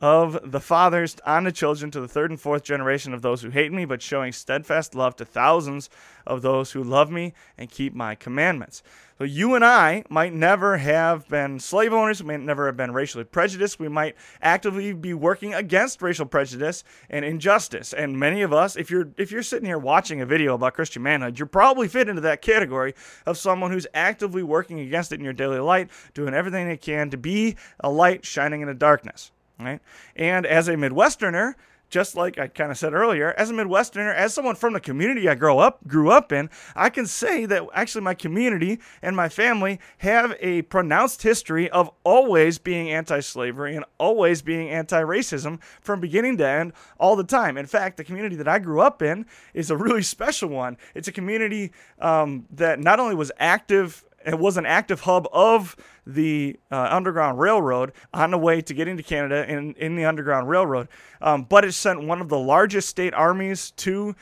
of 0.00 0.50
the 0.50 0.60
fathers 0.60 1.16
on 1.26 1.44
the 1.44 1.52
children 1.52 1.90
to 1.90 2.00
the 2.00 2.08
third 2.08 2.30
and 2.30 2.40
fourth 2.40 2.62
generation 2.62 3.12
of 3.12 3.22
those 3.22 3.42
who 3.42 3.50
hate 3.50 3.72
me, 3.72 3.84
but 3.84 4.00
showing 4.00 4.32
steadfast 4.32 4.94
love 4.94 5.14
to 5.16 5.24
thousands 5.24 5.90
of 6.26 6.42
those 6.42 6.72
who 6.72 6.82
love 6.82 7.10
me 7.10 7.34
and 7.58 7.70
keep 7.70 7.94
my 7.94 8.14
commandments. 8.14 8.82
So 9.18 9.24
you 9.24 9.54
and 9.54 9.62
I 9.62 10.04
might 10.08 10.32
never 10.32 10.78
have 10.78 11.28
been 11.28 11.60
slave 11.60 11.92
owners, 11.92 12.22
we 12.22 12.28
might 12.28 12.40
never 12.40 12.64
have 12.64 12.78
been 12.78 12.94
racially 12.94 13.24
prejudiced, 13.24 13.78
we 13.78 13.88
might 13.88 14.16
actively 14.40 14.94
be 14.94 15.12
working 15.12 15.52
against 15.52 16.00
racial 16.00 16.24
prejudice 16.24 16.82
and 17.10 17.22
injustice. 17.22 17.92
And 17.92 18.18
many 18.18 18.40
of 18.40 18.54
us, 18.54 18.76
if 18.76 18.90
you're 18.90 19.10
if 19.18 19.30
you're 19.30 19.42
sitting 19.42 19.66
here 19.66 19.76
watching 19.76 20.22
a 20.22 20.26
video 20.26 20.54
about 20.54 20.72
Christian 20.72 21.02
manhood, 21.02 21.38
you're 21.38 21.44
probably 21.44 21.86
fit 21.86 22.08
into 22.08 22.22
that 22.22 22.40
category 22.40 22.94
of 23.26 23.36
someone 23.36 23.70
who's 23.70 23.86
actively 23.92 24.42
working 24.42 24.80
against 24.80 25.12
it 25.12 25.16
in 25.16 25.24
your 25.24 25.34
daily 25.34 25.58
light, 25.58 25.90
doing 26.14 26.32
everything 26.32 26.66
they 26.66 26.78
can 26.78 27.10
to 27.10 27.18
be 27.18 27.56
a 27.80 27.90
light 27.90 28.24
shining 28.24 28.62
in 28.62 28.68
the 28.68 28.74
darkness 28.74 29.32
right? 29.64 29.80
And 30.16 30.46
as 30.46 30.68
a 30.68 30.74
Midwesterner, 30.74 31.54
just 31.90 32.14
like 32.14 32.38
I 32.38 32.46
kind 32.46 32.70
of 32.70 32.78
said 32.78 32.94
earlier, 32.94 33.32
as 33.36 33.50
a 33.50 33.52
Midwesterner, 33.52 34.14
as 34.14 34.32
someone 34.32 34.54
from 34.54 34.72
the 34.72 34.80
community 34.80 35.28
I 35.28 35.34
grow 35.34 35.58
up 35.58 35.86
grew 35.86 36.10
up 36.10 36.30
in, 36.30 36.48
I 36.76 36.88
can 36.88 37.04
say 37.04 37.46
that 37.46 37.66
actually 37.74 38.02
my 38.02 38.14
community 38.14 38.78
and 39.02 39.16
my 39.16 39.28
family 39.28 39.80
have 39.98 40.36
a 40.38 40.62
pronounced 40.62 41.22
history 41.22 41.68
of 41.68 41.90
always 42.04 42.58
being 42.58 42.90
anti-slavery 42.90 43.74
and 43.74 43.84
always 43.98 44.40
being 44.40 44.70
anti-racism 44.70 45.60
from 45.80 46.00
beginning 46.00 46.36
to 46.38 46.46
end 46.46 46.72
all 46.98 47.16
the 47.16 47.24
time. 47.24 47.56
In 47.58 47.66
fact, 47.66 47.96
the 47.96 48.04
community 48.04 48.36
that 48.36 48.48
I 48.48 48.60
grew 48.60 48.80
up 48.80 49.02
in 49.02 49.26
is 49.52 49.70
a 49.70 49.76
really 49.76 50.02
special 50.02 50.48
one. 50.48 50.78
It's 50.94 51.08
a 51.08 51.12
community 51.12 51.72
um, 51.98 52.46
that 52.52 52.78
not 52.78 53.00
only 53.00 53.16
was 53.16 53.32
active 53.38 54.04
it 54.24 54.38
was 54.38 54.56
an 54.56 54.66
active 54.66 55.00
hub 55.00 55.26
of 55.32 55.76
the 56.06 56.58
uh, 56.70 56.88
Underground 56.90 57.38
Railroad 57.38 57.92
on 58.12 58.30
the 58.30 58.38
way 58.38 58.60
to 58.60 58.74
getting 58.74 58.96
to 58.96 59.02
Canada 59.02 59.50
in, 59.50 59.74
in 59.74 59.96
the 59.96 60.04
Underground 60.04 60.48
Railroad. 60.48 60.88
Um, 61.20 61.44
but 61.44 61.64
it 61.64 61.72
sent 61.72 62.02
one 62.02 62.20
of 62.20 62.28
the 62.28 62.38
largest 62.38 62.88
state 62.88 63.14
armies 63.14 63.70
to 63.72 64.14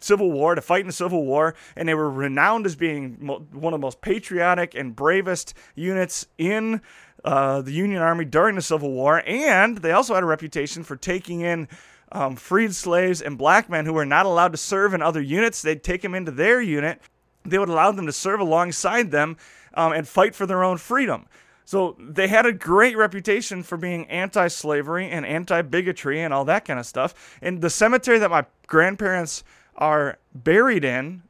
Civil 0.00 0.32
War 0.32 0.54
to 0.54 0.60
fight 0.60 0.80
in 0.80 0.86
the 0.86 0.92
Civil 0.92 1.24
War, 1.24 1.54
and 1.76 1.88
they 1.88 1.94
were 1.94 2.10
renowned 2.10 2.66
as 2.66 2.76
being 2.76 3.18
mo- 3.20 3.46
one 3.52 3.74
of 3.74 3.80
the 3.80 3.84
most 3.84 4.00
patriotic 4.00 4.74
and 4.74 4.96
bravest 4.96 5.54
units 5.74 6.26
in 6.38 6.80
uh, 7.24 7.60
the 7.60 7.72
Union 7.72 8.00
Army 8.02 8.24
during 8.24 8.56
the 8.56 8.62
Civil 8.62 8.90
War. 8.90 9.22
And 9.26 9.78
they 9.78 9.92
also 9.92 10.14
had 10.14 10.22
a 10.22 10.26
reputation 10.26 10.82
for 10.82 10.96
taking 10.96 11.40
in 11.40 11.68
um, 12.10 12.36
freed 12.36 12.74
slaves 12.74 13.22
and 13.22 13.38
black 13.38 13.70
men 13.70 13.86
who 13.86 13.92
were 13.92 14.04
not 14.04 14.26
allowed 14.26 14.52
to 14.52 14.58
serve 14.58 14.94
in 14.94 15.02
other 15.02 15.20
units. 15.20 15.62
They'd 15.62 15.84
take 15.84 16.02
them 16.02 16.14
into 16.14 16.30
their 16.30 16.60
unit 16.60 17.00
they 17.44 17.58
would 17.58 17.68
allow 17.68 17.92
them 17.92 18.06
to 18.06 18.12
serve 18.12 18.40
alongside 18.40 19.10
them 19.10 19.36
um, 19.74 19.92
and 19.92 20.06
fight 20.06 20.34
for 20.34 20.46
their 20.46 20.62
own 20.62 20.78
freedom. 20.78 21.26
So 21.64 21.96
they 21.98 22.28
had 22.28 22.44
a 22.44 22.52
great 22.52 22.96
reputation 22.96 23.62
for 23.62 23.76
being 23.76 24.06
anti 24.06 24.48
slavery 24.48 25.08
and 25.08 25.24
anti 25.24 25.62
bigotry 25.62 26.20
and 26.20 26.34
all 26.34 26.44
that 26.46 26.64
kind 26.64 26.78
of 26.78 26.86
stuff. 26.86 27.38
And 27.40 27.60
the 27.60 27.70
cemetery 27.70 28.18
that 28.18 28.30
my 28.30 28.44
grandparents 28.66 29.44
are 29.76 30.18
buried 30.34 30.84
in, 30.84 31.22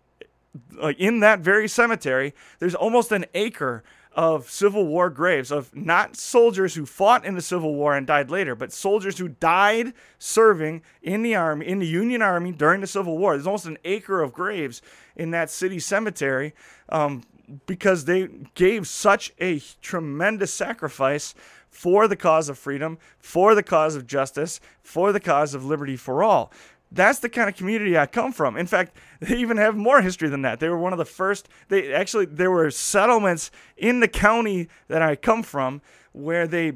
like 0.73 0.99
in 0.99 1.21
that 1.21 1.41
very 1.41 1.69
cemetery, 1.69 2.35
there's 2.59 2.75
almost 2.75 3.13
an 3.13 3.27
acre 3.35 3.85
of 4.15 4.51
Civil 4.51 4.87
War 4.87 5.11
graves 5.11 5.51
of 5.51 5.75
not 5.75 6.17
soldiers 6.17 6.75
who 6.75 6.87
fought 6.87 7.25
in 7.25 7.35
the 7.35 7.41
Civil 7.43 7.75
War 7.75 7.97
and 7.97 8.07
died 8.07 8.31
later, 8.31 8.55
but 8.55 8.73
soldiers 8.73 9.19
who 9.19 9.29
died 9.29 9.95
serving 10.19 10.83
in 11.03 11.23
the 11.23 11.35
army, 11.35 11.67
in 11.67 11.79
the 11.79 11.87
Union 11.87 12.23
Army 12.23 12.53
during 12.53 12.81
the 12.81 12.87
Civil 12.87 13.17
War. 13.19 13.35
There's 13.35 13.47
almost 13.47 13.67
an 13.67 13.79
acre 13.85 14.23
of 14.23 14.33
graves 14.33 14.83
in 15.17 15.31
that 15.31 15.51
city 15.51 15.79
cemetery 15.79 16.55
um, 16.89 17.23
because 17.67 18.05
they 18.05 18.29
gave 18.55 18.87
such 18.87 19.33
a 19.41 19.61
tremendous 19.81 20.53
sacrifice 20.53 21.35
for 21.71 22.07
the 22.07 22.17
cause 22.17 22.49
of 22.51 22.59
freedom, 22.59 22.99
for 23.19 23.55
the 23.55 23.63
cause 23.63 23.97
of 23.97 24.07
justice, 24.07 24.61
for 24.83 25.11
the 25.11 25.21
cause 25.21 25.55
of 25.55 25.65
liberty 25.65 25.97
for 25.97 26.23
all. 26.23 26.53
That's 26.95 27.21
the 27.21 27.29
kind 27.29 27.49
of 27.49 27.57
community 27.57 27.97
I 27.97 28.07
come 28.07 28.33
from. 28.33 28.57
In 28.57 28.67
fact, 28.67 28.97
they 29.21 29.37
even 29.39 29.57
have 29.57 29.77
more 29.77 30.03
history 30.03 30.29
than 30.29 30.43
that. 30.43 30.61
They 30.61 30.69
were 30.69 30.79
one 30.79 30.93
of 30.93 30.99
the 30.99 31.05
first. 31.05 31.49
They 31.69 31.93
actually 31.93 32.27
there 32.27 32.51
were 32.51 32.71
settlements 32.71 33.51
in 33.77 34.01
the 34.01 34.09
county 34.09 34.69
that 34.89 35.03
I 35.03 35.17
come 35.17 35.43
from 35.43 35.81
where 36.13 36.47
they 36.47 36.75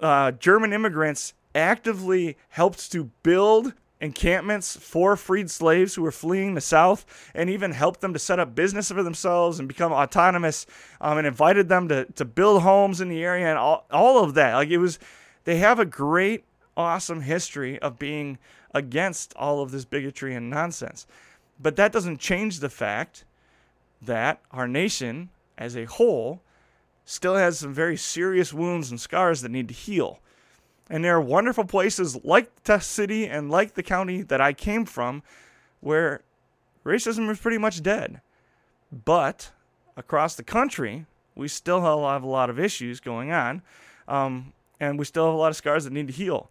uh, 0.00 0.32
German 0.32 0.72
immigrants 0.72 1.34
actively 1.54 2.36
helped 2.50 2.90
to 2.92 3.10
build 3.22 3.74
encampments 4.00 4.76
for 4.76 5.16
freed 5.16 5.50
slaves 5.50 5.94
who 5.94 6.02
were 6.02 6.12
fleeing 6.12 6.54
the 6.54 6.60
South 6.60 7.04
and 7.34 7.50
even 7.50 7.72
helped 7.72 8.00
them 8.00 8.12
to 8.12 8.18
set 8.18 8.38
up 8.38 8.54
business 8.54 8.90
for 8.90 9.02
themselves 9.02 9.58
and 9.58 9.66
become 9.66 9.92
autonomous 9.92 10.66
um, 11.00 11.18
and 11.18 11.26
invited 11.26 11.68
them 11.68 11.88
to, 11.88 12.04
to 12.12 12.24
build 12.24 12.62
homes 12.62 13.00
in 13.00 13.08
the 13.08 13.24
area 13.24 13.48
and 13.48 13.58
all, 13.58 13.86
all 13.90 14.22
of 14.22 14.34
that. 14.34 14.54
Like 14.54 14.68
it 14.68 14.78
was, 14.78 15.00
they 15.44 15.56
have 15.56 15.80
a 15.80 15.84
great, 15.84 16.44
awesome 16.76 17.22
history 17.22 17.78
of 17.80 17.98
being 17.98 18.38
against 18.74 19.34
all 19.34 19.60
of 19.60 19.70
this 19.70 19.84
bigotry 19.84 20.34
and 20.34 20.50
nonsense. 20.50 21.06
But 21.60 21.76
that 21.76 21.92
doesn't 21.92 22.20
change 22.20 22.60
the 22.60 22.68
fact 22.68 23.24
that 24.02 24.40
our 24.50 24.68
nation 24.68 25.30
as 25.56 25.76
a 25.76 25.84
whole 25.84 26.40
still 27.04 27.36
has 27.36 27.58
some 27.58 27.72
very 27.72 27.96
serious 27.96 28.52
wounds 28.52 28.90
and 28.90 29.00
scars 29.00 29.40
that 29.42 29.50
need 29.50 29.68
to 29.68 29.74
heal. 29.74 30.20
And 30.90 31.04
there 31.04 31.16
are 31.16 31.20
wonderful 31.20 31.64
places 31.64 32.22
like 32.24 32.64
the 32.64 32.78
City 32.78 33.26
and 33.26 33.50
like 33.50 33.74
the 33.74 33.82
county 33.82 34.22
that 34.22 34.40
I 34.40 34.52
came 34.52 34.84
from 34.84 35.22
where 35.80 36.22
racism 36.84 37.28
is 37.30 37.38
pretty 37.38 37.58
much 37.58 37.82
dead. 37.82 38.20
But 39.04 39.50
across 39.96 40.34
the 40.34 40.42
country, 40.42 41.06
we 41.34 41.48
still 41.48 41.80
have 41.82 42.22
a 42.22 42.26
lot 42.26 42.50
of 42.50 42.58
issues 42.58 43.00
going 43.00 43.32
on. 43.32 43.62
Um, 44.06 44.52
and 44.80 44.98
we 44.98 45.04
still 45.04 45.26
have 45.26 45.34
a 45.34 45.38
lot 45.38 45.50
of 45.50 45.56
scars 45.56 45.84
that 45.84 45.92
need 45.92 46.06
to 46.06 46.12
heal. 46.12 46.50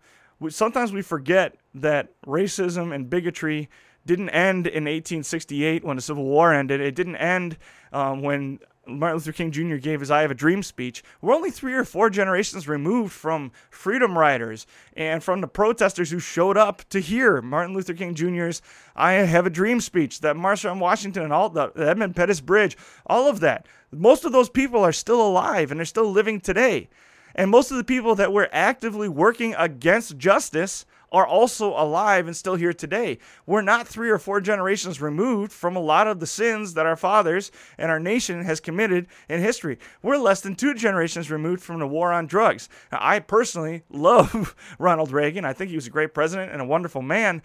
Sometimes 0.50 0.92
we 0.92 1.02
forget 1.02 1.56
that 1.74 2.10
racism 2.26 2.94
and 2.94 3.10
bigotry 3.10 3.70
didn't 4.06 4.30
end 4.30 4.68
in 4.68 4.86
1868 4.86 5.84
when 5.84 5.98
the 5.98 6.02
Civil 6.02 6.24
War 6.24 6.54
ended. 6.54 6.80
It 6.80 6.96
didn't 6.96 7.18
end 7.18 7.58
um, 7.92 8.22
when 8.22 8.60
Martin 8.88 9.18
Luther 9.18 9.34
King 9.34 9.52
Jr. 9.52 9.76
gave 9.76 10.00
his 10.00 10.10
I 10.10 10.22
Have 10.22 10.32
a 10.32 10.36
Dream 10.36 10.64
speech, 10.64 11.04
we're 11.22 11.36
only 11.36 11.52
three 11.52 11.74
or 11.74 11.84
four 11.84 12.10
generations 12.10 12.68
removed 12.68 13.12
from 13.12 13.52
freedom 13.70 14.18
riders 14.18 14.66
and 14.96 15.24
from 15.24 15.42
the 15.42 15.48
protesters 15.48 16.10
who 16.10 16.20
showed 16.20 16.58
up 16.58 16.88
to 16.90 17.00
hear 17.00 17.42
Martin 17.42 17.76
Luther 17.76 17.94
King 17.94 18.16
Jr.'s 18.16 18.62
I 18.96 19.14
Have 19.14 19.46
a 19.46 19.52
Dream 19.52 19.82
speech, 19.82 20.22
that 20.22 20.38
March 20.38 20.66
on 20.66 20.80
Washington 20.80 21.24
and 21.24 21.34
all 21.34 21.50
the 21.50 21.72
Edmund 21.76 22.16
Pettus 22.16 22.42
Bridge, 22.42 22.78
all 23.06 23.30
of 23.30 23.42
that. 23.42 23.68
Most 23.92 24.26
of 24.26 24.32
those 24.32 24.50
people 24.50 24.84
are 24.84 24.94
still 24.94 25.26
alive 25.26 25.72
and 25.72 25.80
they're 25.80 25.86
still 25.86 26.10
living 26.10 26.40
today. 26.40 26.90
And 27.38 27.52
most 27.52 27.70
of 27.70 27.78
the 27.78 27.84
people 27.84 28.16
that 28.16 28.34
were 28.34 28.50
actively 28.52 29.08
working 29.08 29.54
against 29.56 30.18
justice 30.18 30.86
are 31.12 31.26
also 31.26 31.70
alive 31.70 32.28
and 32.28 32.36
still 32.36 32.56
here 32.56 32.74
today. 32.74 33.18
We're 33.46 33.62
not 33.62 33.88
three 33.88 34.10
or 34.10 34.18
four 34.18 34.42
generations 34.42 35.02
removed 35.02 35.52
from 35.52 35.76
a 35.76 35.82
lot 35.82 36.08
of 36.08 36.20
the 36.20 36.28
sins 36.28 36.74
that 36.74 36.86
our 36.86 36.98
fathers 36.98 37.52
and 37.78 37.90
our 37.90 38.00
nation 38.00 38.44
has 38.44 38.60
committed 38.60 39.08
in 39.30 39.40
history. 39.40 39.78
We're 40.02 40.18
less 40.18 40.42
than 40.42 40.56
two 40.56 40.74
generations 40.74 41.32
removed 41.32 41.64
from 41.64 41.80
the 41.80 41.88
war 41.88 42.12
on 42.12 42.28
drugs. 42.28 42.68
Now, 42.92 43.00
I 43.02 43.20
personally 43.20 43.84
love 43.90 44.56
Ronald 44.80 45.12
Reagan. 45.12 45.46
I 45.46 45.54
think 45.54 45.70
he 45.70 45.78
was 45.78 45.88
a 45.88 45.92
great 45.92 46.14
president 46.14 46.52
and 46.52 46.62
a 46.62 46.66
wonderful 46.66 47.02
man. 47.02 47.42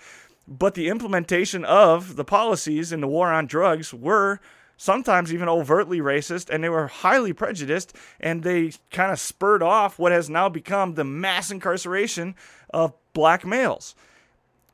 But 0.48 0.74
the 0.74 0.88
implementation 0.88 1.64
of 1.64 2.16
the 2.16 2.24
policies 2.24 2.90
in 2.90 3.00
the 3.00 3.06
war 3.06 3.30
on 3.30 3.46
drugs 3.46 3.94
were 3.94 4.40
sometimes 4.82 5.32
even 5.32 5.48
overtly 5.48 6.00
racist, 6.00 6.50
and 6.50 6.64
they 6.64 6.68
were 6.68 6.88
highly 6.88 7.32
prejudiced, 7.32 7.94
and 8.18 8.42
they 8.42 8.72
kind 8.90 9.12
of 9.12 9.20
spurred 9.20 9.62
off 9.62 9.96
what 9.96 10.10
has 10.10 10.28
now 10.28 10.48
become 10.48 10.94
the 10.94 11.04
mass 11.04 11.52
incarceration 11.52 12.34
of 12.70 12.92
black 13.12 13.46
males. 13.46 13.94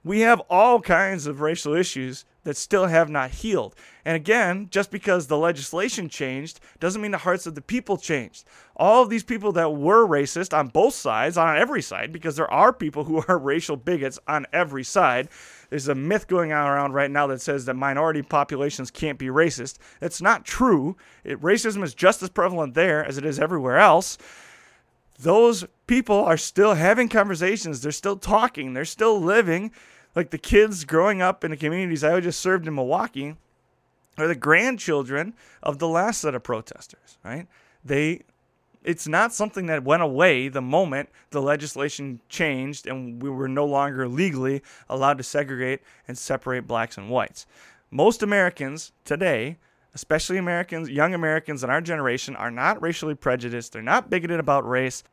We 0.02 0.20
have 0.20 0.40
all 0.48 0.80
kinds 0.80 1.26
of 1.26 1.42
racial 1.42 1.74
issues 1.74 2.24
that 2.44 2.56
still 2.56 2.86
have 2.86 3.10
not 3.10 3.32
healed. 3.32 3.74
And 4.06 4.16
again, 4.16 4.68
just 4.70 4.90
because 4.90 5.26
the 5.26 5.36
legislation 5.36 6.08
changed 6.08 6.60
doesn't 6.80 7.02
mean 7.02 7.10
the 7.10 7.18
hearts 7.18 7.46
of 7.46 7.54
the 7.54 7.60
people 7.60 7.98
changed. 7.98 8.46
All 8.76 9.02
of 9.02 9.10
these 9.10 9.24
people 9.24 9.52
that 9.52 9.74
were 9.74 10.06
racist 10.06 10.56
on 10.56 10.68
both 10.68 10.94
sides, 10.94 11.36
on 11.36 11.58
every 11.58 11.82
side, 11.82 12.10
because 12.10 12.36
there 12.36 12.50
are 12.50 12.72
people 12.72 13.04
who 13.04 13.22
are 13.28 13.36
racial 13.36 13.76
bigots 13.76 14.18
on 14.26 14.46
every 14.54 14.84
side. 14.84 15.28
There's 15.70 15.88
a 15.88 15.94
myth 15.94 16.26
going 16.26 16.52
on 16.52 16.66
around 16.66 16.94
right 16.94 17.10
now 17.10 17.26
that 17.26 17.40
says 17.40 17.66
that 17.66 17.74
minority 17.74 18.22
populations 18.22 18.90
can't 18.90 19.18
be 19.18 19.26
racist. 19.26 19.78
That's 20.00 20.22
not 20.22 20.44
true. 20.44 20.96
It, 21.24 21.40
racism 21.40 21.82
is 21.82 21.94
just 21.94 22.22
as 22.22 22.30
prevalent 22.30 22.74
there 22.74 23.04
as 23.04 23.18
it 23.18 23.24
is 23.24 23.38
everywhere 23.38 23.78
else 23.78 24.16
those 25.18 25.66
people 25.86 26.24
are 26.24 26.36
still 26.36 26.74
having 26.74 27.08
conversations. 27.08 27.80
They're 27.80 27.92
still 27.92 28.16
talking. 28.16 28.72
They're 28.72 28.84
still 28.84 29.20
living 29.20 29.72
like 30.14 30.30
the 30.30 30.38
kids 30.38 30.84
growing 30.84 31.20
up 31.20 31.44
in 31.44 31.50
the 31.50 31.56
communities 31.56 32.04
I 32.04 32.18
just 32.20 32.40
served 32.40 32.66
in 32.66 32.74
Milwaukee 32.74 33.36
are 34.16 34.28
the 34.28 34.34
grandchildren 34.34 35.34
of 35.62 35.78
the 35.78 35.88
last 35.88 36.20
set 36.20 36.34
of 36.34 36.42
protesters, 36.42 37.18
right? 37.24 37.46
They 37.84 38.22
it's 38.88 39.06
not 39.06 39.34
something 39.34 39.66
that 39.66 39.84
went 39.84 40.02
away 40.02 40.48
the 40.48 40.62
moment 40.62 41.10
the 41.28 41.42
legislation 41.42 42.20
changed 42.30 42.86
and 42.86 43.22
we 43.22 43.28
were 43.28 43.46
no 43.46 43.66
longer 43.66 44.08
legally 44.08 44.62
allowed 44.88 45.18
to 45.18 45.22
segregate 45.22 45.82
and 46.08 46.16
separate 46.16 46.66
blacks 46.66 46.96
and 46.96 47.10
whites. 47.10 47.44
Most 47.90 48.22
Americans 48.22 48.92
today, 49.04 49.58
especially 49.94 50.38
Americans, 50.38 50.88
young 50.88 51.12
Americans 51.12 51.62
in 51.62 51.68
our 51.68 51.82
generation, 51.82 52.34
are 52.34 52.50
not 52.50 52.80
racially 52.80 53.14
prejudiced. 53.14 53.74
They're 53.74 53.82
not 53.82 54.08
bigoted 54.08 54.40
about 54.40 54.66
race. 54.66 55.04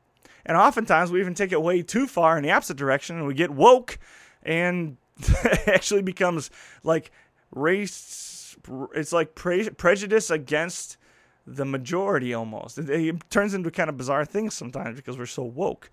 And 0.46 0.55
oftentimes 0.55 1.12
we 1.12 1.20
even 1.20 1.34
take 1.34 1.51
it 1.51 1.62
way 1.62 1.82
too 1.82 2.08
far 2.08 2.38
in 2.38 2.44
the 2.44 2.51
opposite 2.51 2.77
direction 2.77 3.17
and 3.17 3.27
we 3.27 3.34
get 3.34 3.51
woke 3.51 4.00
and 4.41 4.96
actually 5.67 6.01
becomes 6.01 6.50
like 6.86 7.12
race 7.51 8.55
it's 8.96 9.12
like 9.12 9.36
pre- 9.36 9.70
prejudice 9.70 10.29
against 10.29 10.98
the 11.46 11.66
majority 11.66 12.34
almost. 12.34 12.78
It, 12.78 12.90
it 12.90 13.30
turns 13.30 13.54
into 13.54 13.72
kind 13.72 13.90
of 13.90 13.98
bizarre 13.98 14.25
things 14.25 14.54
sometimes 14.54 14.96
because 14.98 15.18
we're 15.18 15.25
so 15.25 15.44
woke. 15.44 15.90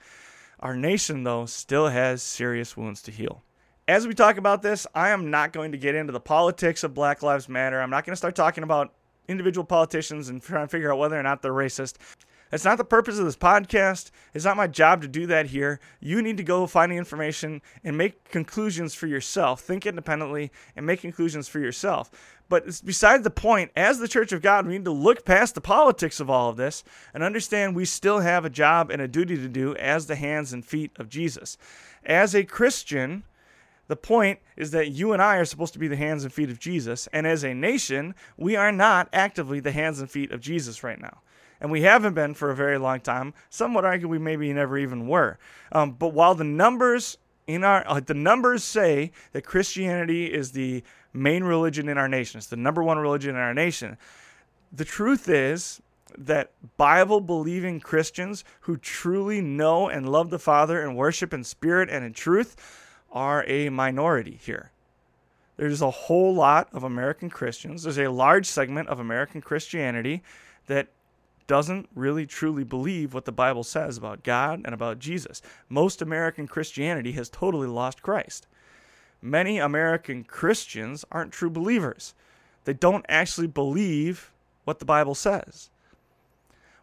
Our 0.60 0.76
nation 0.76 1.24
though 1.24 1.46
still 1.46 1.88
has 1.88 2.22
serious 2.22 2.76
wounds 2.76 3.02
to 3.02 3.10
heal. 3.10 3.42
As 3.88 4.06
we 4.06 4.14
talk 4.14 4.36
about 4.36 4.62
this 4.62 4.86
i 4.94 5.10
am 5.10 5.30
not 5.30 5.52
going 5.52 5.72
to 5.72 5.78
get 5.78 5.94
into 5.94 6.12
the 6.12 6.20
politics 6.20 6.84
of 6.84 6.94
black 6.94 7.22
lives 7.22 7.48
matter. 7.48 7.80
I'm 7.80 7.90
not 7.90 8.04
going 8.04 8.12
to 8.12 8.16
start 8.16 8.36
talking 8.36 8.64
about 8.64 8.92
individual 9.28 9.64
politicians 9.64 10.28
and 10.28 10.42
trying 10.42 10.64
to 10.64 10.70
figure 10.70 10.92
out 10.92 10.98
whether 10.98 11.18
or 11.18 11.22
not 11.22 11.42
they're 11.42 11.52
racist 11.52 11.96
that's 12.52 12.66
not 12.66 12.76
the 12.76 12.84
purpose 12.84 13.18
of 13.18 13.24
this 13.24 13.34
podcast. 13.34 14.10
It's 14.34 14.44
not 14.44 14.58
my 14.58 14.66
job 14.66 15.00
to 15.00 15.08
do 15.08 15.24
that 15.28 15.46
here. 15.46 15.80
You 16.00 16.20
need 16.20 16.36
to 16.36 16.42
go 16.42 16.66
find 16.66 16.92
the 16.92 16.96
information 16.96 17.62
and 17.82 17.96
make 17.96 18.28
conclusions 18.28 18.94
for 18.94 19.06
yourself. 19.06 19.62
Think 19.62 19.86
independently 19.86 20.52
and 20.76 20.84
make 20.84 21.00
conclusions 21.00 21.48
for 21.48 21.60
yourself. 21.60 22.10
But 22.50 22.66
it's 22.66 22.82
beside 22.82 23.24
the 23.24 23.30
point. 23.30 23.70
As 23.74 24.00
the 24.00 24.06
Church 24.06 24.32
of 24.32 24.42
God, 24.42 24.66
we 24.66 24.74
need 24.74 24.84
to 24.84 24.90
look 24.90 25.24
past 25.24 25.54
the 25.54 25.62
politics 25.62 26.20
of 26.20 26.28
all 26.28 26.50
of 26.50 26.58
this 26.58 26.84
and 27.14 27.22
understand 27.22 27.74
we 27.74 27.86
still 27.86 28.20
have 28.20 28.44
a 28.44 28.50
job 28.50 28.90
and 28.90 29.00
a 29.00 29.08
duty 29.08 29.36
to 29.36 29.48
do 29.48 29.74
as 29.76 30.06
the 30.06 30.16
hands 30.16 30.52
and 30.52 30.62
feet 30.62 30.90
of 30.96 31.08
Jesus. 31.08 31.56
As 32.04 32.34
a 32.34 32.44
Christian, 32.44 33.22
the 33.88 33.96
point 33.96 34.40
is 34.58 34.72
that 34.72 34.90
you 34.90 35.14
and 35.14 35.22
I 35.22 35.36
are 35.36 35.46
supposed 35.46 35.72
to 35.72 35.78
be 35.78 35.88
the 35.88 35.96
hands 35.96 36.22
and 36.22 36.30
feet 36.30 36.50
of 36.50 36.58
Jesus. 36.58 37.08
And 37.14 37.26
as 37.26 37.44
a 37.44 37.54
nation, 37.54 38.14
we 38.36 38.56
are 38.56 38.72
not 38.72 39.08
actively 39.14 39.58
the 39.58 39.72
hands 39.72 40.00
and 40.00 40.10
feet 40.10 40.32
of 40.32 40.42
Jesus 40.42 40.84
right 40.84 41.00
now 41.00 41.22
and 41.62 41.70
we 41.70 41.82
haven't 41.82 42.14
been 42.14 42.34
for 42.34 42.50
a 42.50 42.56
very 42.56 42.76
long 42.76 43.00
time. 43.00 43.32
Some 43.48 43.72
would 43.74 43.84
argue 43.84 44.08
we 44.08 44.18
maybe 44.18 44.52
never 44.52 44.76
even 44.76 45.06
were. 45.06 45.38
Um, 45.70 45.92
but 45.92 46.08
while 46.08 46.34
the 46.34 46.44
numbers 46.44 47.16
in 47.46 47.64
our 47.64 48.00
the 48.00 48.14
numbers 48.14 48.64
say 48.64 49.12
that 49.30 49.46
Christianity 49.46 50.26
is 50.26 50.52
the 50.52 50.82
main 51.12 51.44
religion 51.44 51.88
in 51.88 51.96
our 51.96 52.08
nation, 52.08 52.38
it's 52.38 52.48
the 52.48 52.56
number 52.56 52.82
one 52.82 52.98
religion 52.98 53.30
in 53.30 53.40
our 53.40 53.54
nation. 53.54 53.96
The 54.72 54.84
truth 54.84 55.28
is 55.28 55.80
that 56.18 56.50
Bible 56.76 57.20
believing 57.20 57.78
Christians 57.78 58.44
who 58.62 58.76
truly 58.76 59.40
know 59.40 59.88
and 59.88 60.10
love 60.10 60.30
the 60.30 60.38
Father 60.40 60.82
and 60.82 60.96
worship 60.96 61.32
in 61.32 61.44
spirit 61.44 61.88
and 61.88 62.04
in 62.04 62.12
truth 62.12 62.56
are 63.12 63.44
a 63.46 63.68
minority 63.68 64.38
here. 64.42 64.72
There's 65.56 65.82
a 65.82 65.90
whole 65.90 66.34
lot 66.34 66.68
of 66.72 66.82
American 66.82 67.30
Christians, 67.30 67.84
there's 67.84 67.98
a 67.98 68.08
large 68.08 68.46
segment 68.46 68.88
of 68.88 68.98
American 68.98 69.40
Christianity 69.40 70.22
that 70.66 70.88
doesn't 71.46 71.88
really 71.94 72.26
truly 72.26 72.64
believe 72.64 73.14
what 73.14 73.24
the 73.24 73.32
Bible 73.32 73.64
says 73.64 73.96
about 73.96 74.22
God 74.22 74.62
and 74.64 74.74
about 74.74 74.98
Jesus. 74.98 75.42
Most 75.68 76.02
American 76.02 76.46
Christianity 76.46 77.12
has 77.12 77.28
totally 77.28 77.66
lost 77.66 78.02
Christ. 78.02 78.46
Many 79.20 79.58
American 79.58 80.24
Christians 80.24 81.04
aren't 81.12 81.32
true 81.32 81.50
believers. 81.50 82.14
They 82.64 82.74
don't 82.74 83.06
actually 83.08 83.46
believe 83.46 84.32
what 84.64 84.78
the 84.78 84.84
Bible 84.84 85.14
says. 85.14 85.70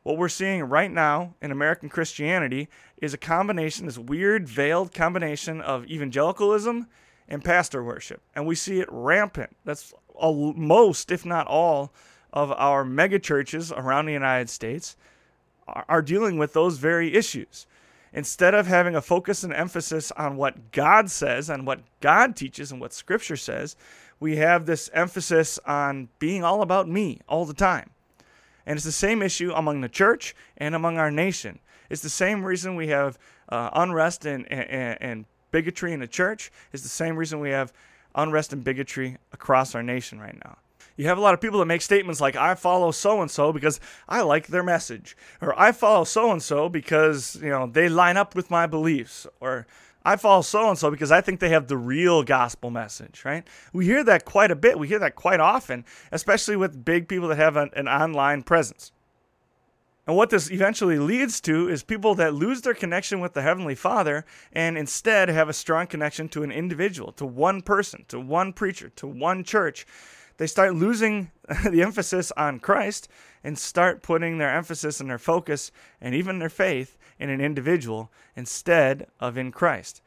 What 0.03 0.17
we're 0.17 0.29
seeing 0.29 0.63
right 0.63 0.91
now 0.91 1.35
in 1.41 1.51
American 1.51 1.89
Christianity 1.89 2.69
is 3.01 3.13
a 3.13 3.17
combination, 3.17 3.85
this 3.85 3.97
weird, 3.97 4.47
veiled 4.47 4.93
combination 4.93 5.61
of 5.61 5.85
evangelicalism 5.85 6.87
and 7.27 7.43
pastor 7.43 7.83
worship. 7.83 8.21
And 8.35 8.47
we 8.47 8.55
see 8.55 8.79
it 8.79 8.87
rampant. 8.89 9.55
That's 9.65 9.93
most, 10.21 11.11
if 11.11 11.25
not 11.25 11.47
all, 11.47 11.93
of 12.33 12.51
our 12.51 12.83
megachurches 12.85 13.75
around 13.75 14.05
the 14.05 14.13
United 14.13 14.49
States 14.49 14.95
are 15.87 16.01
dealing 16.01 16.37
with 16.37 16.53
those 16.53 16.77
very 16.77 17.13
issues. 17.13 17.67
Instead 18.11 18.55
of 18.55 18.65
having 18.65 18.95
a 18.95 19.01
focus 19.01 19.43
and 19.43 19.53
emphasis 19.53 20.11
on 20.13 20.35
what 20.35 20.71
God 20.71 21.11
says 21.11 21.49
and 21.49 21.67
what 21.67 21.81
God 22.01 22.35
teaches 22.35 22.71
and 22.71 22.81
what 22.81 22.93
Scripture 22.93 23.37
says, 23.37 23.75
we 24.19 24.37
have 24.37 24.65
this 24.65 24.89
emphasis 24.93 25.59
on 25.65 26.09
being 26.17 26.43
all 26.43 26.61
about 26.61 26.89
me 26.89 27.21
all 27.27 27.45
the 27.45 27.53
time. 27.53 27.91
And 28.65 28.77
it's 28.77 28.85
the 28.85 28.91
same 28.91 29.21
issue 29.21 29.51
among 29.53 29.81
the 29.81 29.89
church 29.89 30.35
and 30.57 30.73
among 30.73 30.97
our 30.97 31.11
nation. 31.11 31.59
It's 31.89 32.01
the 32.01 32.09
same 32.09 32.43
reason 32.43 32.75
we 32.75 32.87
have 32.87 33.17
uh, 33.49 33.69
unrest 33.73 34.25
and, 34.25 34.51
and, 34.51 34.97
and 35.01 35.25
bigotry 35.51 35.93
in 35.93 35.99
the 35.99 36.07
church. 36.07 36.51
It's 36.73 36.83
the 36.83 36.89
same 36.89 37.15
reason 37.15 37.39
we 37.39 37.51
have 37.51 37.71
unrest 38.15 38.53
and 38.53 38.63
bigotry 38.63 39.17
across 39.31 39.75
our 39.75 39.83
nation 39.83 40.19
right 40.19 40.37
now 40.43 40.57
you 40.99 41.07
have 41.07 41.17
a 41.17 41.21
lot 41.21 41.33
of 41.33 41.39
people 41.39 41.59
that 41.59 41.65
make 41.65 41.81
statements 41.81 42.19
like 42.19 42.35
I 42.35 42.55
follow 42.55 42.91
so 42.91 43.21
and 43.21 43.31
so 43.31 43.53
because 43.53 43.79
I 44.09 44.19
like 44.19 44.47
their 44.47 44.63
message 44.63 45.15
or 45.41 45.57
I 45.57 45.71
follow 45.71 46.03
so 46.03 46.29
and 46.29 46.43
so 46.43 46.67
because, 46.67 47.39
you 47.41 47.47
know, 47.47 47.67
they 47.67 47.87
line 47.87 48.17
up 48.17 48.35
with 48.35 48.51
my 48.51 48.67
beliefs 48.67 49.25
or 49.39 49.65
I 50.03 50.17
follow 50.17 50.41
so 50.41 50.67
and 50.67 50.77
so 50.77 50.91
because 50.91 51.09
I 51.09 51.21
think 51.21 51.39
they 51.39 51.51
have 51.51 51.69
the 51.69 51.77
real 51.77 52.23
gospel 52.23 52.69
message, 52.69 53.23
right? 53.23 53.47
We 53.71 53.85
hear 53.85 54.03
that 54.03 54.25
quite 54.25 54.51
a 54.51 54.57
bit. 54.57 54.77
We 54.77 54.89
hear 54.89 54.99
that 54.99 55.15
quite 55.15 55.39
often, 55.39 55.85
especially 56.11 56.57
with 56.57 56.83
big 56.83 57.07
people 57.07 57.29
that 57.29 57.37
have 57.37 57.55
an, 57.55 57.69
an 57.77 57.87
online 57.87 58.43
presence. 58.43 58.91
And 60.05 60.17
what 60.17 60.31
this 60.31 60.51
eventually 60.51 60.99
leads 60.99 61.39
to 61.41 61.69
is 61.69 61.81
people 61.81 62.13
that 62.15 62.33
lose 62.33 62.59
their 62.59 62.73
connection 62.73 63.21
with 63.21 63.35
the 63.35 63.41
Heavenly 63.41 63.75
Father 63.75 64.25
and 64.51 64.77
instead 64.77 65.29
have 65.29 65.47
a 65.47 65.53
strong 65.53 65.87
connection 65.87 66.27
to 66.29 66.43
an 66.43 66.51
individual, 66.51 67.13
to 67.13 67.25
one 67.25 67.61
person, 67.61 68.03
to 68.09 68.19
one 68.19 68.51
preacher, 68.51 68.89
to 68.97 69.07
one 69.07 69.45
church 69.45 69.85
they 70.39 70.47
start 70.47 70.73
losing 70.73 71.31
the 71.69 71.83
emphasis 71.83 72.31
on 72.35 72.59
Christ 72.59 73.09
and 73.43 73.59
start 73.59 74.01
putting 74.01 74.37
their 74.37 74.55
emphasis 74.55 74.99
and 74.99 75.09
their 75.09 75.19
focus 75.19 75.71
and 75.99 76.15
even 76.15 76.39
their 76.39 76.49
faith 76.49 76.97
in 77.19 77.29
an 77.29 77.41
individual 77.41 78.09
instead 78.37 79.07
of 79.19 79.37
in 79.37 79.51
Christ. 79.51 80.01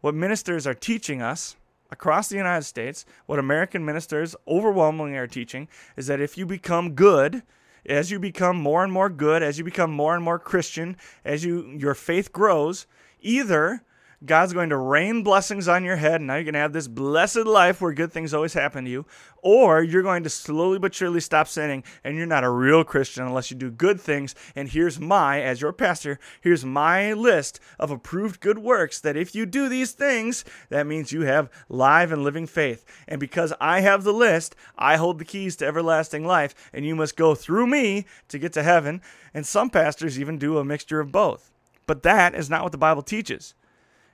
What 0.00 0.14
ministers 0.14 0.66
are 0.66 0.74
teaching 0.74 1.20
us 1.20 1.56
across 1.90 2.28
the 2.28 2.38
United 2.38 2.64
States, 2.64 3.04
what 3.26 3.38
American 3.38 3.84
ministers 3.84 4.34
overwhelmingly 4.48 5.18
are 5.18 5.26
teaching, 5.26 5.68
is 5.94 6.06
that 6.06 6.22
if 6.22 6.38
you 6.38 6.46
become 6.46 6.94
good, 6.94 7.42
as 7.84 8.10
you 8.10 8.18
become 8.18 8.56
more 8.56 8.82
and 8.82 8.92
more 8.92 9.10
good, 9.10 9.42
as 9.42 9.58
you 9.58 9.64
become 9.64 9.90
more 9.90 10.14
and 10.14 10.24
more 10.24 10.38
Christian, 10.38 10.96
as 11.22 11.44
you 11.44 11.76
your 11.78 11.94
faith 11.94 12.32
grows, 12.32 12.86
either 13.20 13.82
God's 14.22 14.52
going 14.52 14.68
to 14.68 14.76
rain 14.76 15.22
blessings 15.22 15.66
on 15.66 15.82
your 15.82 15.96
head, 15.96 16.16
and 16.16 16.26
now 16.26 16.34
you're 16.34 16.44
going 16.44 16.52
to 16.52 16.60
have 16.60 16.74
this 16.74 16.88
blessed 16.88 17.46
life 17.46 17.80
where 17.80 17.94
good 17.94 18.12
things 18.12 18.34
always 18.34 18.52
happen 18.52 18.84
to 18.84 18.90
you. 18.90 19.06
Or 19.42 19.82
you're 19.82 20.02
going 20.02 20.24
to 20.24 20.28
slowly 20.28 20.78
but 20.78 20.92
surely 20.92 21.20
stop 21.20 21.48
sinning, 21.48 21.84
and 22.04 22.18
you're 22.18 22.26
not 22.26 22.44
a 22.44 22.50
real 22.50 22.84
Christian 22.84 23.24
unless 23.24 23.50
you 23.50 23.56
do 23.56 23.70
good 23.70 23.98
things. 23.98 24.34
And 24.54 24.68
here's 24.68 25.00
my, 25.00 25.40
as 25.40 25.62
your 25.62 25.72
pastor, 25.72 26.18
here's 26.42 26.66
my 26.66 27.14
list 27.14 27.60
of 27.78 27.90
approved 27.90 28.40
good 28.40 28.58
works 28.58 29.00
that 29.00 29.16
if 29.16 29.34
you 29.34 29.46
do 29.46 29.70
these 29.70 29.92
things, 29.92 30.44
that 30.68 30.86
means 30.86 31.12
you 31.12 31.22
have 31.22 31.48
live 31.70 32.12
and 32.12 32.22
living 32.22 32.46
faith. 32.46 32.84
And 33.08 33.20
because 33.20 33.54
I 33.58 33.80
have 33.80 34.04
the 34.04 34.12
list, 34.12 34.54
I 34.76 34.96
hold 34.96 35.18
the 35.18 35.24
keys 35.24 35.56
to 35.56 35.66
everlasting 35.66 36.26
life, 36.26 36.54
and 36.74 36.84
you 36.84 36.94
must 36.94 37.16
go 37.16 37.34
through 37.34 37.68
me 37.68 38.04
to 38.28 38.38
get 38.38 38.52
to 38.52 38.62
heaven. 38.62 39.00
And 39.32 39.46
some 39.46 39.70
pastors 39.70 40.20
even 40.20 40.36
do 40.36 40.58
a 40.58 40.64
mixture 40.64 41.00
of 41.00 41.10
both. 41.10 41.50
But 41.86 42.02
that 42.02 42.34
is 42.34 42.50
not 42.50 42.64
what 42.64 42.72
the 42.72 42.78
Bible 42.78 43.02
teaches. 43.02 43.54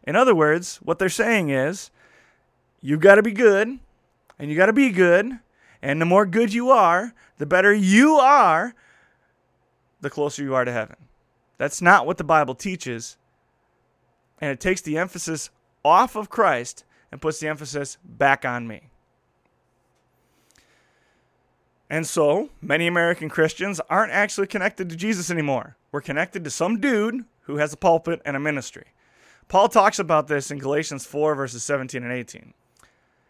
In 0.06 0.16
other 0.16 0.34
words, 0.34 0.76
what 0.76 0.98
they're 0.98 1.08
saying 1.08 1.50
is 1.50 1.90
you've 2.80 3.00
got 3.00 3.16
to 3.16 3.22
be 3.22 3.32
good 3.32 3.78
and 4.38 4.50
you 4.50 4.56
got 4.56 4.66
to 4.66 4.72
be 4.72 4.90
good. 4.90 5.38
And 5.82 6.00
the 6.00 6.06
more 6.06 6.26
good 6.26 6.52
you 6.52 6.70
are, 6.70 7.12
the 7.38 7.46
better 7.46 7.74
you 7.74 8.14
are, 8.14 8.74
the 10.00 10.10
closer 10.10 10.42
you 10.42 10.54
are 10.54 10.64
to 10.64 10.72
heaven. 10.72 10.96
That's 11.58 11.82
not 11.82 12.06
what 12.06 12.18
the 12.18 12.24
Bible 12.24 12.54
teaches. 12.54 13.16
And 14.40 14.50
it 14.50 14.60
takes 14.60 14.80
the 14.80 14.98
emphasis 14.98 15.50
off 15.84 16.16
of 16.16 16.30
Christ 16.30 16.84
and 17.10 17.20
puts 17.20 17.40
the 17.40 17.48
emphasis 17.48 17.98
back 18.04 18.44
on 18.44 18.66
me. 18.66 18.90
And 21.88 22.06
so, 22.06 22.50
many 22.60 22.86
American 22.86 23.28
Christians 23.28 23.80
aren't 23.88 24.12
actually 24.12 24.48
connected 24.48 24.90
to 24.90 24.96
Jesus 24.96 25.30
anymore. 25.30 25.76
We're 25.92 26.00
connected 26.00 26.42
to 26.44 26.50
some 26.50 26.80
dude 26.80 27.24
who 27.42 27.58
has 27.58 27.72
a 27.72 27.76
pulpit 27.76 28.20
and 28.24 28.36
a 28.36 28.40
ministry. 28.40 28.86
Paul 29.48 29.68
talks 29.68 29.98
about 29.98 30.28
this 30.28 30.50
in 30.50 30.58
Galatians 30.58 31.06
4, 31.06 31.34
verses 31.34 31.62
17 31.62 32.02
and 32.02 32.12
18. 32.12 32.54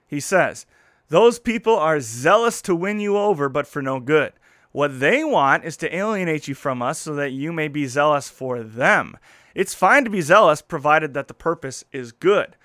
He 0.07 0.21
says, 0.21 0.67
Those 1.09 1.39
people 1.39 1.77
are 1.77 2.01
zealous 2.01 2.63
to 2.63 2.75
win 2.75 3.01
you 3.01 3.17
over, 3.17 3.49
but 3.49 3.67
for 3.67 3.83
no 3.83 4.01
good. 4.01 4.33
What 4.73 5.01
they 5.01 5.25
want 5.25 5.65
is 5.65 5.77
to 5.79 5.95
alienate 5.95 6.49
you 6.49 6.55
from 6.55 6.83
us 6.83 6.99
so 6.99 7.15
that 7.15 7.33
you 7.33 7.53
may 7.53 7.69
be 7.69 7.87
zealous 7.87 8.29
for 8.29 8.63
them. 8.63 9.17
It's 9.55 9.75
fine 9.75 10.05
to 10.05 10.11
be 10.11 10.21
zealous 10.21 10.61
provided 10.61 11.15
that 11.15 11.29
the 11.29 11.35
purpose 11.35 11.85
is 11.93 12.13
good. 12.13 12.57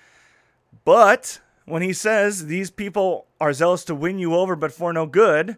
But 0.84 1.40
when 1.64 1.82
he 1.82 1.94
says 1.94 2.46
these 2.46 2.70
people 2.70 3.26
are 3.40 3.54
zealous 3.54 3.84
to 3.84 3.94
win 3.94 4.18
you 4.18 4.34
over, 4.34 4.56
but 4.56 4.72
for 4.72 4.92
no 4.92 5.06
good, 5.06 5.56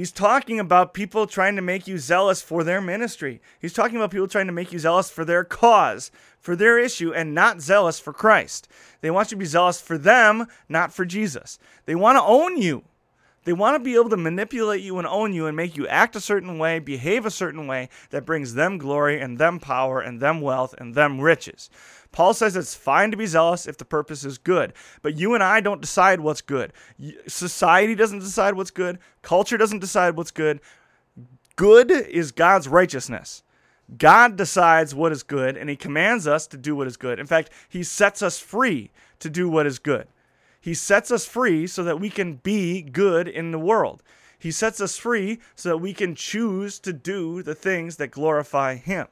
He's 0.00 0.12
talking 0.12 0.58
about 0.58 0.94
people 0.94 1.26
trying 1.26 1.56
to 1.56 1.60
make 1.60 1.86
you 1.86 1.98
zealous 1.98 2.40
for 2.40 2.64
their 2.64 2.80
ministry. 2.80 3.42
He's 3.60 3.74
talking 3.74 3.96
about 3.96 4.10
people 4.10 4.28
trying 4.28 4.46
to 4.46 4.52
make 4.52 4.72
you 4.72 4.78
zealous 4.78 5.10
for 5.10 5.26
their 5.26 5.44
cause, 5.44 6.10
for 6.38 6.56
their 6.56 6.78
issue, 6.78 7.12
and 7.12 7.34
not 7.34 7.60
zealous 7.60 8.00
for 8.00 8.14
Christ. 8.14 8.66
They 9.02 9.10
want 9.10 9.30
you 9.30 9.36
to 9.36 9.40
be 9.40 9.44
zealous 9.44 9.78
for 9.78 9.98
them, 9.98 10.46
not 10.70 10.90
for 10.90 11.04
Jesus. 11.04 11.58
They 11.84 11.94
want 11.94 12.16
to 12.16 12.22
own 12.22 12.56
you. 12.56 12.84
They 13.44 13.52
want 13.54 13.74
to 13.74 13.84
be 13.84 13.94
able 13.94 14.10
to 14.10 14.16
manipulate 14.16 14.82
you 14.82 14.98
and 14.98 15.06
own 15.06 15.32
you 15.32 15.46
and 15.46 15.56
make 15.56 15.76
you 15.76 15.88
act 15.88 16.14
a 16.14 16.20
certain 16.20 16.58
way, 16.58 16.78
behave 16.78 17.24
a 17.24 17.30
certain 17.30 17.66
way 17.66 17.88
that 18.10 18.26
brings 18.26 18.54
them 18.54 18.76
glory 18.76 19.18
and 19.20 19.38
them 19.38 19.58
power 19.58 20.00
and 20.00 20.20
them 20.20 20.40
wealth 20.42 20.74
and 20.76 20.94
them 20.94 21.20
riches. 21.20 21.70
Paul 22.12 22.34
says 22.34 22.56
it's 22.56 22.74
fine 22.74 23.10
to 23.12 23.16
be 23.16 23.26
zealous 23.26 23.66
if 23.66 23.78
the 23.78 23.84
purpose 23.84 24.24
is 24.24 24.36
good, 24.36 24.72
but 25.00 25.16
you 25.16 25.34
and 25.34 25.42
I 25.42 25.60
don't 25.60 25.80
decide 25.80 26.20
what's 26.20 26.40
good. 26.42 26.72
Society 27.26 27.94
doesn't 27.94 28.18
decide 28.18 28.54
what's 28.54 28.70
good, 28.70 28.98
culture 29.22 29.56
doesn't 29.56 29.78
decide 29.78 30.16
what's 30.16 30.32
good. 30.32 30.60
Good 31.56 31.90
is 31.90 32.32
God's 32.32 32.68
righteousness. 32.68 33.42
God 33.96 34.36
decides 34.36 34.94
what 34.94 35.12
is 35.12 35.22
good, 35.22 35.56
and 35.56 35.68
He 35.68 35.76
commands 35.76 36.26
us 36.26 36.46
to 36.48 36.56
do 36.56 36.76
what 36.76 36.86
is 36.86 36.96
good. 36.96 37.18
In 37.18 37.26
fact, 37.26 37.50
He 37.68 37.82
sets 37.82 38.22
us 38.22 38.38
free 38.38 38.90
to 39.20 39.30
do 39.30 39.48
what 39.48 39.66
is 39.66 39.78
good. 39.78 40.06
He 40.60 40.74
sets 40.74 41.10
us 41.10 41.24
free 41.24 41.66
so 41.66 41.82
that 41.84 42.00
we 42.00 42.10
can 42.10 42.34
be 42.34 42.82
good 42.82 43.26
in 43.26 43.50
the 43.50 43.58
world. 43.58 44.02
He 44.38 44.50
sets 44.50 44.80
us 44.80 44.96
free 44.96 45.40
so 45.54 45.68
that 45.70 45.78
we 45.78 45.92
can 45.92 46.14
choose 46.14 46.78
to 46.80 46.92
do 46.92 47.42
the 47.42 47.54
things 47.54 47.96
that 47.96 48.08
glorify 48.10 48.76
Him. 48.76 49.06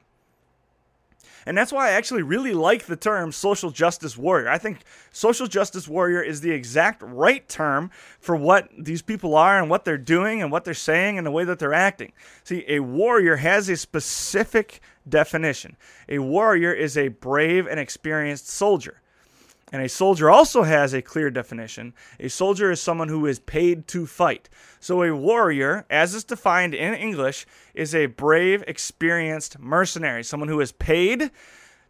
And 1.47 1.57
that's 1.57 1.73
why 1.73 1.89
I 1.89 1.93
actually 1.93 2.23
really 2.23 2.53
like 2.53 2.85
the 2.85 2.97
term 2.97 3.33
social 3.33 3.71
justice 3.71 4.19
warrior. 4.19 4.51
I 4.51 4.59
think 4.59 4.81
social 5.13 5.47
justice 5.47 5.89
warrior 5.89 6.21
is 6.21 6.43
the 6.43 6.51
exact 6.51 7.03
right 7.03 7.49
term 7.49 7.91
for 8.21 8.37
what 8.37 8.69
these 8.77 9.01
people 9.01 9.35
are 9.35 9.59
and 9.59 9.71
what 9.71 9.87
they're 9.87 9.97
doing 9.97 10.43
and 10.43 10.53
what 10.53 10.65
they're 10.65 10.75
saying 10.75 11.17
and 11.17 11.27
the 11.27 11.31
way 11.31 11.45
that 11.45 11.59
they're 11.59 11.73
acting. 11.73 12.13
See, 12.45 12.65
a 12.69 12.81
warrior 12.81 13.37
has 13.37 13.71
a 13.71 13.77
specific 13.79 14.81
definition. 15.09 15.77
A 16.09 16.19
warrior 16.19 16.73
is 16.73 16.99
a 16.99 17.09
brave 17.09 17.67
and 17.67 17.81
experienced 17.81 18.49
soldier. 18.49 19.01
And 19.71 19.83
a 19.83 19.89
soldier 19.89 20.31
also 20.31 20.63
has 20.63 20.95
a 20.95 21.03
clear 21.03 21.31
definition. 21.31 21.93
A 22.19 22.29
soldier 22.29 22.71
is 22.71 22.81
someone 22.81 23.09
who 23.09 23.27
is 23.27 23.39
paid 23.39 23.87
to 23.89 24.07
fight. 24.07 24.49
So 24.81 25.03
a 25.03 25.15
warrior, 25.15 25.85
as 25.91 26.15
is 26.15 26.25
defined 26.25 26.75
in 26.75 26.95
English, 26.95 27.47
is 27.75 27.95
a 27.95 28.07
brave, 28.07 28.65
experienced 28.67 29.59
mercenary, 29.59 30.25
someone 30.25 30.49
who 30.49 30.61
is 30.61 30.73
paid 30.73 31.31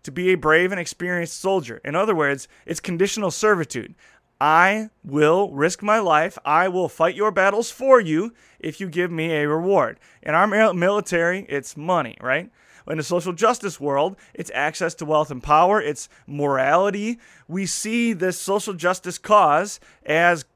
to 0.02 0.10
be 0.10 0.32
a 0.32 0.36
brave 0.36 0.72
and 0.72 0.80
experienced 0.80 1.40
soldier. 1.40 1.80
In 1.84 1.94
other 1.94 2.14
words, 2.14 2.48
it's 2.66 2.80
conditional 2.80 3.30
servitude. 3.30 3.94
I 4.40 4.90
will 5.04 5.50
risk 5.50 5.82
my 5.82 5.98
life. 5.98 6.38
I 6.44 6.68
will 6.68 6.88
fight 6.88 7.16
your 7.16 7.30
battles 7.30 7.70
for 7.70 8.00
you 8.00 8.34
if 8.60 8.80
you 8.80 8.88
give 8.88 9.10
me 9.10 9.32
a 9.32 9.48
reward. 9.48 9.98
In 10.22 10.34
our 10.34 10.46
military, 10.74 11.44
it's 11.48 11.76
money, 11.76 12.16
right? 12.20 12.50
In 12.88 12.96
the 12.96 13.04
social 13.04 13.32
justice 13.32 13.78
world, 13.78 14.16
it's 14.32 14.50
access 14.54 14.94
to 14.94 15.04
wealth 15.04 15.30
and 15.30 15.42
power, 15.42 15.80
it's 15.80 16.08
morality. 16.26 17.18
We 17.46 17.66
see 17.66 18.14
this 18.14 18.40
social 18.40 18.72
justice 18.72 19.18
cause 19.18 19.78
as 20.06 20.46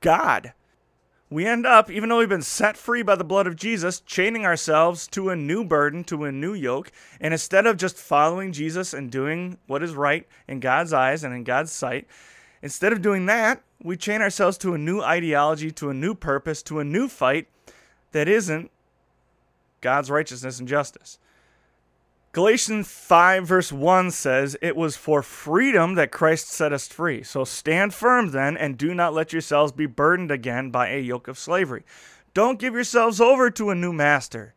God. 0.00 0.52
We 1.30 1.46
end 1.46 1.64
up, 1.66 1.90
even 1.90 2.10
though 2.10 2.18
we've 2.18 2.28
been 2.28 2.42
set 2.42 2.76
free 2.76 3.02
by 3.02 3.14
the 3.14 3.24
blood 3.24 3.46
of 3.46 3.56
Jesus, 3.56 4.00
chaining 4.00 4.44
ourselves 4.44 5.06
to 5.08 5.30
a 5.30 5.36
new 5.36 5.64
burden, 5.64 6.04
to 6.04 6.24
a 6.24 6.30
new 6.30 6.52
yoke. 6.52 6.92
And 7.20 7.32
instead 7.32 7.66
of 7.66 7.78
just 7.78 7.96
following 7.96 8.52
Jesus 8.52 8.92
and 8.92 9.10
doing 9.10 9.56
what 9.66 9.82
is 9.82 9.94
right 9.94 10.28
in 10.46 10.60
God's 10.60 10.92
eyes 10.92 11.24
and 11.24 11.34
in 11.34 11.42
God's 11.42 11.72
sight, 11.72 12.06
instead 12.64 12.94
of 12.94 13.02
doing 13.02 13.26
that, 13.26 13.62
we 13.82 13.94
chain 13.94 14.22
ourselves 14.22 14.56
to 14.58 14.72
a 14.72 14.78
new 14.78 15.02
ideology, 15.02 15.70
to 15.70 15.90
a 15.90 15.94
new 15.94 16.14
purpose, 16.14 16.62
to 16.62 16.80
a 16.80 16.84
new 16.84 17.06
fight 17.06 17.46
that 18.12 18.26
isn't 18.26 18.70
God's 19.82 20.10
righteousness 20.10 20.58
and 20.58 20.66
justice. 20.66 21.18
Galatians 22.32 22.88
5, 22.88 23.46
verse 23.46 23.70
1 23.70 24.10
says, 24.10 24.56
It 24.62 24.74
was 24.74 24.96
for 24.96 25.22
freedom 25.22 25.94
that 25.94 26.10
Christ 26.10 26.48
set 26.48 26.72
us 26.72 26.88
free. 26.88 27.22
So 27.22 27.44
stand 27.44 27.92
firm 27.92 28.30
then, 28.30 28.56
and 28.56 28.78
do 28.78 28.94
not 28.94 29.12
let 29.12 29.32
yourselves 29.32 29.70
be 29.70 29.86
burdened 29.86 30.30
again 30.30 30.70
by 30.70 30.88
a 30.88 31.00
yoke 31.00 31.28
of 31.28 31.38
slavery. 31.38 31.84
Don't 32.32 32.58
give 32.58 32.74
yourselves 32.74 33.20
over 33.20 33.50
to 33.50 33.70
a 33.70 33.74
new 33.76 33.92
master. 33.92 34.54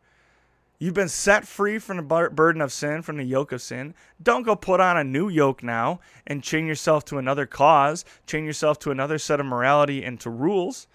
You've 0.78 0.94
been 0.94 1.08
set 1.08 1.46
free 1.46 1.78
from 1.78 1.96
the 1.96 2.30
burden 2.32 2.62
of 2.62 2.72
sin, 2.72 3.02
from 3.02 3.16
the 3.16 3.24
yoke 3.24 3.50
of 3.50 3.60
sin. 3.60 3.94
Don't 4.22 4.44
go 4.44 4.54
put 4.54 4.78
on 4.78 4.96
a 4.96 5.02
new 5.02 5.28
yoke 5.28 5.62
now 5.62 5.98
and 6.24 6.42
chain 6.42 6.66
yourself 6.66 7.04
to 7.06 7.18
another 7.18 7.46
cause, 7.46 8.04
chain 8.26 8.44
yourself 8.44 8.78
to 8.80 8.92
another 8.92 9.18
set 9.18 9.40
of 9.40 9.46
morality 9.46 10.04
and 10.04 10.20
to 10.20 10.30
rules. 10.30 10.86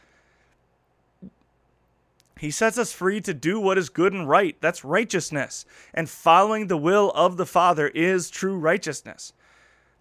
He 2.39 2.49
sets 2.49 2.77
us 2.77 2.93
free 2.93 3.19
to 3.21 3.33
do 3.33 3.59
what 3.59 3.77
is 3.77 3.89
good 3.89 4.13
and 4.13 4.27
right. 4.27 4.55
That's 4.61 4.85
righteousness. 4.85 5.65
And 5.93 6.09
following 6.09 6.67
the 6.67 6.77
will 6.77 7.11
of 7.11 7.37
the 7.37 7.45
Father 7.45 7.89
is 7.89 8.29
true 8.29 8.57
righteousness. 8.57 9.33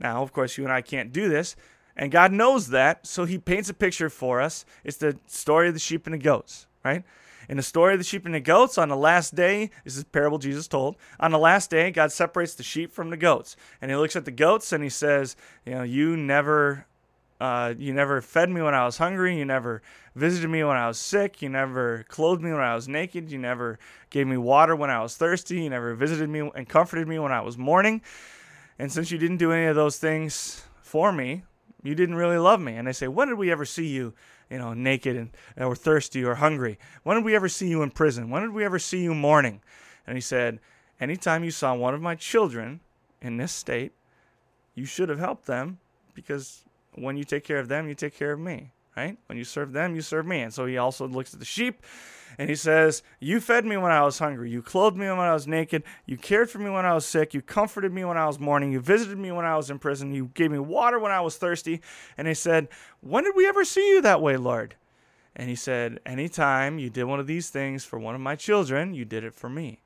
Now, 0.01 0.23
of 0.23 0.33
course, 0.33 0.59
you 0.59 0.65
and 0.65 0.73
I 0.73 0.81
can't 0.81 1.13
do 1.13 1.29
this. 1.29 1.57
And 1.97 2.11
God 2.11 2.33
knows 2.33 2.69
that. 2.69 3.07
So 3.07 3.25
he 3.25 3.39
paints 3.39 3.69
a 3.69 3.75
picture 3.75 4.11
for 4.11 4.41
us. 4.41 4.65
It's 4.83 4.97
the 4.97 5.19
story 5.27 5.69
of 5.69 5.75
the 5.75 5.81
sheep 5.81 6.07
and 6.07 6.15
the 6.15 6.19
goats, 6.19 6.67
right? 6.85 7.05
In 7.49 7.57
the 7.57 7.63
story 7.63 7.95
of 7.95 8.01
the 8.01 8.05
sheep 8.05 8.25
and 8.25 8.35
the 8.35 8.41
goats, 8.41 8.79
on 8.79 8.89
the 8.89 8.97
last 8.97 9.35
day, 9.35 9.71
this 9.85 9.97
is 9.97 10.05
parable 10.05 10.39
Jesus 10.39 10.69
told. 10.69 10.97
On 11.21 11.31
the 11.31 11.39
last 11.39 11.71
day, 11.71 11.91
God 11.91 12.13
separates 12.13 12.55
the 12.55 12.63
sheep 12.63 12.93
from 12.93 13.11
the 13.11 13.17
goats. 13.17 13.57
And 13.81 13.91
he 13.91 13.97
looks 13.97 14.17
at 14.17 14.25
the 14.25 14.31
goats 14.31 14.73
and 14.73 14.83
he 14.83 14.91
says, 14.91 15.37
You 15.65 15.75
know, 15.75 15.83
you 15.83 16.17
never 16.17 16.87
uh, 17.43 17.75
you 17.77 17.93
never 17.93 18.21
fed 18.21 18.49
me 18.49 18.63
when 18.63 18.73
I 18.73 18.85
was 18.85 18.99
hungry. 18.99 19.37
You 19.37 19.45
never 19.45 19.83
visited 20.15 20.49
me 20.49 20.63
when 20.63 20.77
I 20.77 20.87
was 20.87 20.97
sick. 20.97 21.43
You 21.43 21.49
never 21.49 22.05
clothed 22.09 22.41
me 22.41 22.53
when 22.53 22.61
I 22.61 22.77
was 22.77 22.87
naked. 22.87 23.33
You 23.33 23.39
never 23.39 23.81
gave 24.11 24.29
me 24.29 24.37
water 24.37 24.77
when 24.77 24.91
I 24.91 25.03
was 25.03 25.17
thirsty. 25.17 25.63
You 25.63 25.71
never 25.71 25.97
visited 25.97 26.31
me 26.31 26.49
and 26.55 26.69
comforted 26.69 27.09
me 27.09 27.19
when 27.19 27.33
I 27.33 27.41
was 27.41 27.59
mourning. 27.59 28.01
And 28.79 28.93
since 28.93 29.11
you 29.11 29.19
didn't 29.19 29.39
do 29.39 29.51
any 29.51 29.67
of 29.67 29.75
those 29.75 29.99
things 29.99 30.63
for 30.83 31.11
me, 31.11 31.43
you 31.83 31.97
didn't 31.97 32.15
really 32.15 32.39
love 32.39 32.61
me. 32.61 32.77
And 32.77 32.87
they 32.87 32.93
say, 32.93 33.09
When 33.09 33.27
did 33.27 33.39
we 33.39 33.51
ever 33.51 33.65
see 33.65 33.89
you, 33.89 34.15
you 34.53 34.59
know, 34.59 34.75
naked 34.75 35.17
and 35.17 35.31
or 35.57 35.75
thirsty 35.75 36.23
or 36.23 36.37
hungry? 36.37 36.79
When 37.03 37.17
did 37.17 37.25
we 37.25 37.35
ever 37.35 37.49
see 37.49 37.69
you 37.69 37.83
in 37.83 37.91
prison? 37.91 38.31
When 38.31 38.43
did 38.43 38.53
we 38.53 38.65
ever 38.65 38.79
see 38.79 39.03
you 39.03 39.15
mourning? 39.15 39.61
And 40.07 40.17
he 40.17 40.21
said, 40.21 40.61
Anytime 41.01 41.43
you 41.43 41.51
saw 41.51 41.75
one 41.75 41.95
of 41.95 42.01
my 42.01 42.15
children 42.15 42.81
in 43.21 43.37
this 43.37 43.51
state, 43.51 43.93
you 44.75 44.85
should 44.85 45.09
have 45.09 45.19
helped 45.19 45.47
them 45.47 45.79
because 46.15 46.65
when 46.95 47.17
you 47.17 47.25
take 47.25 47.45
care 47.45 47.59
of 47.59 47.69
them, 47.69 47.89
you 47.89 47.95
take 47.95 48.15
care 48.15 48.33
of 48.33 48.39
me, 48.39 48.71
right? 48.97 49.19
When 49.27 49.37
you 49.37 49.45
serve 49.45 49.73
them, 49.73 49.97
you 49.97 50.03
serve 50.03 50.27
me. 50.27 50.43
And 50.43 50.55
so 50.55 50.67
he 50.67 50.79
also 50.79 51.09
looks 51.09 51.33
at 51.33 51.41
the 51.41 51.47
sheep 51.47 51.83
and 52.39 52.49
he 52.49 52.55
says, 52.55 53.03
You 53.21 53.41
fed 53.41 53.65
me 53.65 53.77
when 53.77 53.93
I 53.93 54.03
was 54.03 54.19
hungry. 54.19 54.51
You 54.51 54.63
clothed 54.63 54.97
me 54.97 55.09
when 55.09 55.19
I 55.19 55.33
was 55.33 55.47
naked. 55.47 55.83
You 56.07 56.17
cared 56.17 56.51
for 56.51 56.59
me 56.59 56.71
when 56.71 56.87
I 56.87 56.95
was 56.95 57.05
sick. 57.05 57.35
You 57.35 57.43
comforted 57.43 57.93
me 57.93 58.05
when 58.05 58.17
I 58.17 58.27
was 58.27 58.39
mourning. 58.39 58.73
You 58.73 58.81
visited 58.81 59.19
me 59.19 59.33
when 59.33 59.45
I 59.45 59.57
was 59.57 59.71
in 59.71 59.79
prison. 59.79 60.13
You 60.13 60.31
gave 60.35 60.51
me 60.51 60.59
water 60.59 60.99
when 60.99 61.13
I 61.13 61.21
was 61.21 61.37
thirsty. 61.37 61.81
And 62.17 62.29
he 62.29 62.35
said, 62.35 62.69
When 63.01 63.25
did 63.25 63.37
we 63.37 63.47
ever 63.47 63.65
see 63.65 63.89
you 63.91 64.01
that 64.03 64.23
way, 64.23 64.37
Lord? 64.37 64.75
And 65.35 65.49
he 65.49 65.57
said, 65.57 66.01
Anytime 66.05 66.79
you 66.79 66.91
did 66.91 67.05
one 67.05 67.21
of 67.21 67.27
these 67.27 67.51
things 67.51 67.85
for 67.85 67.99
one 67.99 68.15
of 68.15 68.21
my 68.21 68.37
children, 68.37 68.95
you 68.95 69.05
did 69.05 69.25
it 69.25 69.35
for 69.35 69.49
me. 69.49 69.81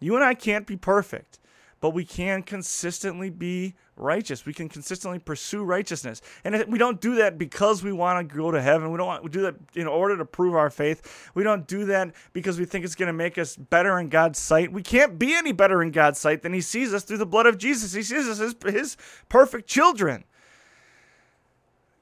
You 0.00 0.14
and 0.14 0.24
I 0.24 0.34
can't 0.34 0.66
be 0.66 0.76
perfect 0.76 1.38
but 1.80 1.90
we 1.90 2.04
can 2.04 2.42
consistently 2.42 3.30
be 3.30 3.74
righteous. 3.96 4.46
We 4.46 4.52
can 4.52 4.68
consistently 4.68 5.18
pursue 5.18 5.64
righteousness. 5.64 6.20
And 6.44 6.64
we 6.68 6.78
don't 6.78 7.00
do 7.00 7.16
that 7.16 7.38
because 7.38 7.82
we 7.82 7.92
want 7.92 8.28
to 8.28 8.36
go 8.36 8.50
to 8.50 8.60
heaven. 8.60 8.90
We 8.90 8.98
don't 8.98 9.06
want 9.06 9.22
to 9.22 9.28
do 9.28 9.42
that 9.42 9.56
in 9.74 9.86
order 9.86 10.16
to 10.16 10.24
prove 10.24 10.54
our 10.54 10.70
faith. 10.70 11.30
We 11.34 11.42
don't 11.42 11.66
do 11.66 11.84
that 11.86 12.14
because 12.32 12.58
we 12.58 12.64
think 12.64 12.84
it's 12.84 12.94
going 12.94 13.08
to 13.08 13.12
make 13.12 13.38
us 13.38 13.56
better 13.56 13.98
in 13.98 14.08
God's 14.08 14.38
sight. 14.38 14.72
We 14.72 14.82
can't 14.82 15.18
be 15.18 15.34
any 15.34 15.52
better 15.52 15.82
in 15.82 15.90
God's 15.90 16.18
sight 16.18 16.42
than 16.42 16.52
He 16.52 16.60
sees 16.60 16.92
us 16.94 17.04
through 17.04 17.18
the 17.18 17.26
blood 17.26 17.46
of 17.46 17.58
Jesus. 17.58 17.92
He 17.92 18.02
sees 18.02 18.28
us 18.28 18.40
as 18.40 18.54
His 18.72 18.96
perfect 19.28 19.68
children. 19.68 20.24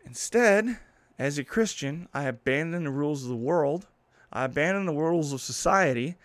Instead, 0.05 0.79
as 1.19 1.39
a 1.39 1.45
Christian, 1.45 2.09
I 2.15 2.25
abandon 2.25 2.85
the 2.85 2.91
rules 2.91 3.23
of 3.23 3.29
the 3.29 3.37
world. 3.37 3.87
I 4.33 4.45
abandon 4.45 4.87
the 4.87 4.93
rules 4.93 5.33
of 5.33 5.41
society 5.41 6.17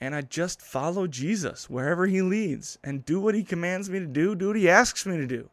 and 0.00 0.14
I 0.14 0.20
just 0.20 0.60
follow 0.60 1.06
Jesus 1.06 1.70
wherever 1.70 2.06
he 2.06 2.22
leads 2.22 2.78
and 2.84 3.04
do 3.04 3.20
what 3.20 3.34
he 3.34 3.44
commands 3.44 3.88
me 3.88 3.98
to 3.98 4.06
do, 4.06 4.34
do 4.34 4.48
what 4.48 4.56
he 4.56 4.68
asks 4.68 5.06
me 5.06 5.16
to 5.16 5.26
do. 5.26 5.50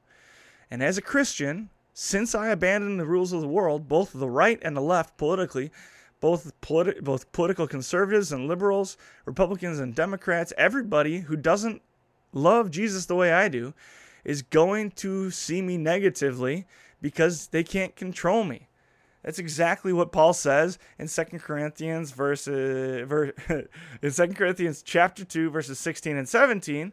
And 0.70 0.84
as 0.84 0.98
a 0.98 1.02
Christian, 1.02 1.70
since 1.94 2.34
I 2.34 2.50
abandoned 2.50 3.00
the 3.00 3.06
rules 3.06 3.32
of 3.32 3.42
the 3.42 3.48
world, 3.48 3.88
both 3.88 4.12
the 4.12 4.30
right 4.30 4.60
and 4.62 4.76
the 4.76 4.82
left 4.82 5.18
politically, 5.18 5.72
both 6.20 6.52
politi- 6.62 7.02
both 7.02 7.32
political 7.32 7.68
conservatives 7.68 8.32
and 8.32 8.48
liberals, 8.48 8.98
Republicans 9.26 9.80
and 9.80 9.94
Democrats, 9.94 10.54
everybody 10.58 11.20
who 11.20 11.36
doesn't 11.36 11.82
love 12.34 12.72
Jesus 12.72 13.06
the 13.06 13.16
way 13.16 13.32
I 13.32 13.50
do 13.50 13.74
is 14.24 14.42
going 14.42 14.92
to 14.92 15.30
see 15.32 15.62
me 15.62 15.78
negatively 15.78 16.66
because 17.02 17.48
they 17.48 17.64
can't 17.64 17.96
control 17.96 18.44
me. 18.44 18.68
That's 19.24 19.40
exactly 19.40 19.94
what 19.94 20.12
Paul 20.12 20.34
says 20.34 20.78
in 21.00 21.08
2 21.08 21.24
Corinthians 21.40 22.12
verses 22.12 23.08
verse, 23.08 23.32
in 24.02 24.12
2 24.12 24.28
Corinthians 24.34 24.84
chapter 24.84 25.24
2 25.24 25.50
verses 25.50 25.80
16 25.80 26.18
and 26.18 26.28
17 26.28 26.92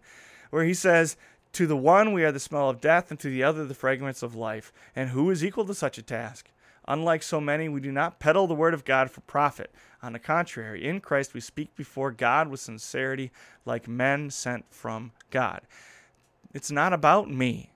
where 0.51 0.64
he 0.64 0.75
says 0.75 1.16
to 1.53 1.66
the 1.66 1.77
one 1.77 2.12
we 2.12 2.23
are 2.23 2.31
the 2.31 2.38
smell 2.38 2.71
of 2.71 2.81
death 2.81 3.11
and 3.11 3.19
to 3.21 3.29
the 3.29 3.43
other 3.43 3.64
the 3.66 3.75
fragrance 3.75 4.23
of 4.23 4.37
life. 4.37 4.73
And 4.95 5.11
who 5.11 5.31
is 5.31 5.45
equal 5.45 5.64
to 5.66 5.75
such 5.75 5.99
a 5.99 6.03
task? 6.03 6.51
Unlike 6.87 7.25
so 7.25 7.40
many 7.40 7.69
we 7.69 7.81
do 7.81 7.90
not 7.90 8.21
peddle 8.21 8.47
the 8.47 8.55
word 8.55 8.75
of 8.75 8.85
God 8.85 9.11
for 9.11 9.21
profit. 9.23 9.73
On 10.01 10.12
the 10.12 10.19
contrary 10.21 10.87
in 10.87 11.01
Christ 11.01 11.35
we 11.35 11.40
speak 11.40 11.75
before 11.75 12.12
God 12.12 12.49
with 12.49 12.61
sincerity 12.61 13.33
like 13.66 13.88
men 13.88 14.31
sent 14.31 14.66
from 14.71 15.11
God. 15.31 15.62
It's 16.55 16.71
not 16.71 16.93
about 16.93 17.29
me. 17.29 17.73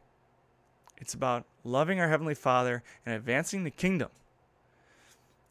It's 0.98 1.14
about 1.14 1.44
loving 1.64 1.98
our 1.98 2.08
heavenly 2.08 2.34
father 2.34 2.84
and 3.04 3.16
advancing 3.16 3.64
the 3.64 3.70
kingdom 3.70 4.10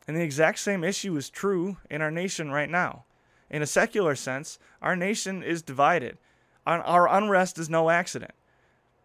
and 0.07 0.17
the 0.17 0.21
exact 0.21 0.59
same 0.59 0.83
issue 0.83 1.15
is 1.15 1.29
true 1.29 1.77
in 1.89 2.01
our 2.01 2.11
nation 2.11 2.51
right 2.51 2.69
now. 2.69 3.05
In 3.49 3.61
a 3.61 3.67
secular 3.67 4.15
sense, 4.15 4.59
our 4.81 4.95
nation 4.95 5.43
is 5.43 5.61
divided. 5.61 6.17
Our 6.65 7.07
unrest 7.07 7.57
is 7.57 7.69
no 7.69 7.89
accident. 7.89 8.31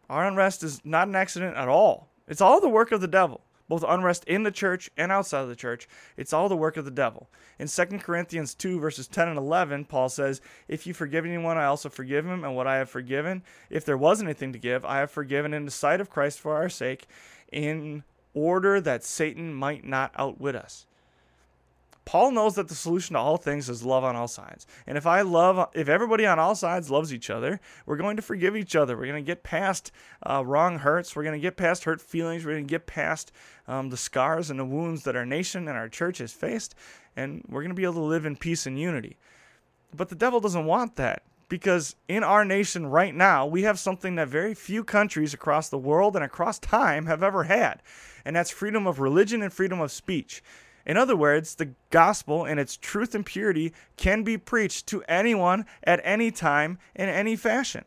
Our 0.09 0.27
unrest 0.27 0.63
is 0.63 0.81
not 0.85 1.09
an 1.09 1.17
accident 1.17 1.57
at 1.57 1.69
all. 1.69 2.09
It's 2.27 2.41
all 2.41 2.61
the 2.61 2.69
work 2.69 2.93
of 2.93 3.01
the 3.01 3.09
devil, 3.09 3.43
both 3.69 3.85
unrest 3.87 4.25
in 4.25 4.43
the 4.43 4.51
church 4.51 4.91
and 4.97 5.13
outside 5.13 5.43
of 5.43 5.49
the 5.49 5.57
church. 5.57 5.89
It's 6.17 6.33
all 6.33 6.49
the 6.49 6.57
work 6.57 6.77
of 6.77 6.85
the 6.85 6.91
devil. 6.91 7.29
In 7.59 7.69
2 7.69 7.85
Corinthians 7.99 8.55
2, 8.55 8.81
verses 8.81 9.09
10 9.09 9.29
and 9.29 9.39
11, 9.39 9.87
Paul 9.87 10.09
says, 10.09 10.41
If 10.69 10.87
you 10.87 10.95
forgive 10.95 11.27
anyone, 11.27 11.59
I 11.59 11.65
also 11.65 11.89
forgive 11.89 12.27
him, 12.27 12.45
and 12.45 12.57
what 12.57 12.67
I 12.67 12.77
have 12.77 12.91
forgiven, 12.91 13.43
if 13.71 13.85
there 13.85 13.99
was 13.99 14.23
anything 14.23 14.53
to 14.53 14.59
give, 14.59 14.85
I 14.85 14.99
have 14.99 15.11
forgiven 15.11 15.53
in 15.53 15.65
the 15.65 15.71
sight 15.71 16.01
of 16.01 16.11
Christ 16.11 16.41
for 16.41 16.55
our 16.55 16.69
sake, 16.69 17.07
in 17.53 18.05
order 18.35 18.81
that 18.81 19.05
Satan 19.05 19.53
might 19.53 19.85
not 19.85 20.12
outwit 20.17 20.55
us. 20.57 20.87
Paul 22.09 22.31
knows 22.31 22.55
that 22.55 22.69
the 22.69 22.75
solution 22.75 23.12
to 23.12 23.19
all 23.21 23.37
things 23.37 23.69
is 23.69 23.85
love 23.85 24.03
on 24.03 24.17
all 24.17 24.29
sides. 24.29 24.67
And 24.87 24.97
if 24.97 25.07
I 25.07 25.21
love, 25.21 25.69
if 25.75 25.91
everybody 25.91 26.25
on 26.25 26.38
all 26.38 26.55
sides 26.55 26.91
loves 26.91 27.12
each 27.12 27.29
other, 27.29 27.61
we're 27.85 27.99
going 27.99 28.17
to 28.17 28.23
forgive 28.23 28.57
each 28.57 28.75
other. 28.75 28.97
We're 28.97 29.09
going 29.09 29.23
to 29.23 29.31
get 29.31 29.43
past 29.43 29.93
uh, 30.23 30.43
wrong 30.43 30.79
hurts. 30.79 31.14
We're 31.14 31.25
going 31.25 31.38
to 31.38 31.38
get 31.38 31.59
past 31.59 31.85
hurt 31.85 32.01
feelings. 32.01 32.47
We're 32.47 32.53
going 32.53 32.67
to 32.67 32.71
get 32.71 32.87
past 32.87 33.31
um, 33.67 33.91
the 33.91 33.99
scars 33.99 34.49
and 34.49 34.59
the 34.59 34.64
wounds 34.64 35.03
that 35.03 35.17
our 35.17 35.27
nation 35.27 35.69
and 35.69 35.77
our 35.77 35.91
church 35.91 36.17
has 36.17 36.33
faced. 36.33 36.75
And 37.14 37.45
we're 37.47 37.61
going 37.61 37.73
to 37.73 37.75
be 37.75 37.85
able 37.85 37.93
to 37.95 38.01
live 38.01 38.25
in 38.25 38.37
peace 38.37 38.64
and 38.64 38.79
unity. 38.79 39.19
But 39.95 40.09
the 40.09 40.14
devil 40.14 40.41
doesn't 40.41 40.64
want 40.64 40.97
that 40.97 41.25
because 41.49 41.95
in 42.09 42.23
our 42.23 42.45
nation 42.45 42.87
right 42.87 43.14
now, 43.14 43.47
we 43.47 43.62
have 43.62 43.79
something 43.79 44.14
that 44.14 44.29
very 44.29 44.55
few 44.55 44.85
countries 44.85 45.35
across 45.35 45.69
the 45.69 45.79
world 45.79 46.14
and 46.14 46.25
across 46.25 46.59
time 46.59 47.07
have 47.07 47.23
ever 47.23 47.45
had. 47.45 47.83
And 48.29 48.37
that's 48.37 48.51
freedom 48.51 48.87
of 48.87 49.01
religion 49.01 49.41
and 49.41 49.51
freedom 49.51 49.81
of 49.81 49.91
speech. 49.91 50.43
In 50.85 50.99
other 50.99 51.17
words, 51.17 51.55
the 51.55 51.71
gospel 51.88 52.45
and 52.45 52.61
its 52.61 52.77
truth 52.77 53.14
and 53.14 53.25
purity 53.25 53.73
can 53.97 54.23
be 54.23 54.37
preached 54.37 54.87
to 54.88 55.03
anyone 55.09 55.64
at 55.83 56.03
any 56.05 56.31
time 56.31 56.77
in 56.95 57.09
any 57.09 57.37
fashion. 57.37 57.87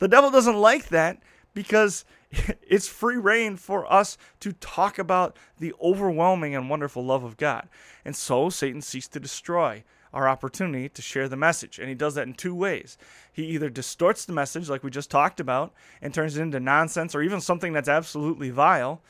The 0.00 0.08
devil 0.08 0.30
doesn't 0.30 0.58
like 0.58 0.90
that 0.90 1.22
because 1.54 2.04
it's 2.60 2.88
free 2.88 3.16
reign 3.16 3.56
for 3.56 3.90
us 3.90 4.18
to 4.40 4.52
talk 4.52 4.98
about 4.98 5.38
the 5.58 5.72
overwhelming 5.80 6.54
and 6.54 6.68
wonderful 6.68 7.02
love 7.02 7.24
of 7.24 7.38
God. 7.38 7.66
And 8.04 8.14
so 8.14 8.50
Satan 8.50 8.82
seeks 8.82 9.08
to 9.08 9.18
destroy 9.18 9.82
our 10.12 10.28
opportunity 10.28 10.90
to 10.90 11.00
share 11.00 11.26
the 11.26 11.38
message. 11.38 11.78
And 11.78 11.88
he 11.88 11.94
does 11.94 12.16
that 12.16 12.26
in 12.26 12.34
two 12.34 12.54
ways. 12.54 12.98
He 13.32 13.46
either 13.46 13.70
distorts 13.70 14.26
the 14.26 14.34
message, 14.34 14.68
like 14.68 14.84
we 14.84 14.90
just 14.90 15.10
talked 15.10 15.40
about, 15.40 15.72
and 16.02 16.12
turns 16.12 16.36
it 16.36 16.42
into 16.42 16.60
nonsense 16.60 17.14
or 17.14 17.22
even 17.22 17.40
something 17.40 17.72
that's 17.72 17.88
absolutely 17.88 18.50
vile, 18.50 19.00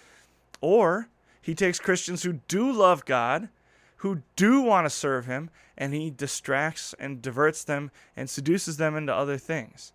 or 0.65 1.09
he 1.45 1.55
takes 1.55 1.79
Christians 1.79 2.23
who 2.23 2.41
do 2.49 2.73
love 2.73 3.05
God, 3.05 3.51
who 3.97 4.23
do 4.35 4.63
want 4.63 4.87
to 4.87 4.91
serve 4.91 5.27
Him, 5.27 5.51
and 5.77 5.93
he 5.93 6.09
distracts 6.09 6.95
and 6.99 7.21
diverts 7.21 7.65
them 7.65 7.91
and 8.17 8.31
seduces 8.31 8.79
them 8.79 8.97
into 8.97 9.15
other 9.15 9.37
things. 9.37 9.93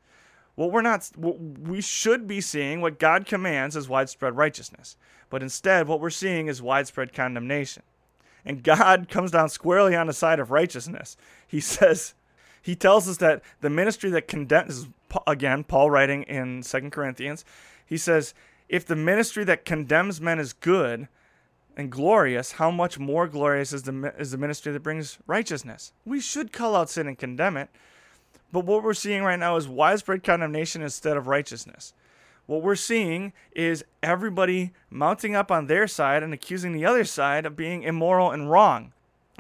What 0.53 0.71
we're 0.71 0.83
not, 0.83 1.09
what 1.15 1.39
we 1.39 1.81
should 1.81 2.27
be 2.27 2.39
seeing 2.39 2.81
what 2.81 2.99
God 2.99 3.25
commands 3.25 3.75
is 3.75 3.89
widespread 3.89 4.37
righteousness, 4.37 4.95
but 5.31 5.41
instead, 5.41 5.87
what 5.87 5.99
we're 5.99 6.11
seeing 6.11 6.45
is 6.45 6.61
widespread 6.61 7.13
condemnation. 7.13 7.81
And 8.45 8.61
God 8.61 9.07
comes 9.09 9.31
down 9.31 9.49
squarely 9.49 9.95
on 9.95 10.05
the 10.05 10.13
side 10.13 10.39
of 10.39 10.51
righteousness. 10.51 11.17
He 11.47 11.59
says, 11.61 12.13
He 12.61 12.75
tells 12.75 13.09
us 13.09 13.17
that 13.17 13.41
the 13.61 13.71
ministry 13.71 14.11
that 14.11 14.27
condemns, 14.27 14.87
again, 15.25 15.63
Paul 15.63 15.89
writing 15.89 16.21
in 16.23 16.61
Second 16.61 16.91
Corinthians, 16.91 17.43
he 17.87 17.97
says, 17.97 18.35
if 18.69 18.85
the 18.85 18.95
ministry 18.95 19.43
that 19.43 19.65
condemns 19.65 20.21
men 20.21 20.39
is 20.39 20.53
good, 20.53 21.07
and 21.79 21.89
glorious, 21.89 22.53
how 22.53 22.69
much 22.69 22.99
more 22.99 23.25
glorious 23.25 23.71
is 23.71 23.83
the, 23.83 24.13
is 24.19 24.31
the 24.31 24.37
ministry 24.37 24.73
that 24.73 24.83
brings 24.83 25.17
righteousness? 25.27 25.93
We 26.05 26.19
should 26.19 26.51
call 26.51 26.75
out 26.75 26.89
sin 26.89 27.07
and 27.07 27.17
condemn 27.17 27.55
it. 27.55 27.69
But 28.51 28.65
what 28.65 28.83
we're 28.83 28.93
seeing 28.93 29.23
right 29.23 29.39
now 29.39 29.55
is 29.55 29.65
widespread 29.67 30.21
condemnation 30.21 30.81
instead 30.81 31.15
of 31.15 31.27
righteousness. 31.27 31.93
What 32.47 32.63
we're 32.63 32.75
seeing 32.75 33.31
is 33.53 33.85
everybody 34.03 34.71
mounting 34.89 35.35
up 35.35 35.51
on 35.51 35.67
their 35.67 35.87
side 35.87 36.21
and 36.21 36.33
accusing 36.33 36.73
the 36.73 36.85
other 36.85 37.05
side 37.05 37.45
of 37.45 37.55
being 37.55 37.83
immoral 37.83 38.31
and 38.31 38.51
wrong. 38.51 38.91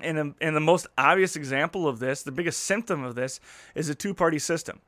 And, 0.01 0.33
and 0.39 0.55
the 0.55 0.61
most 0.61 0.87
obvious 0.97 1.35
example 1.35 1.89
of 1.89 1.99
this, 1.99 2.23
the 2.23 2.31
biggest 2.31 2.61
symptom 2.63 3.03
of 3.03 3.15
this, 3.15 3.41
is 3.75 3.89
a 3.89 3.95
two 3.95 4.13
party 4.13 4.39
system. 4.39 4.79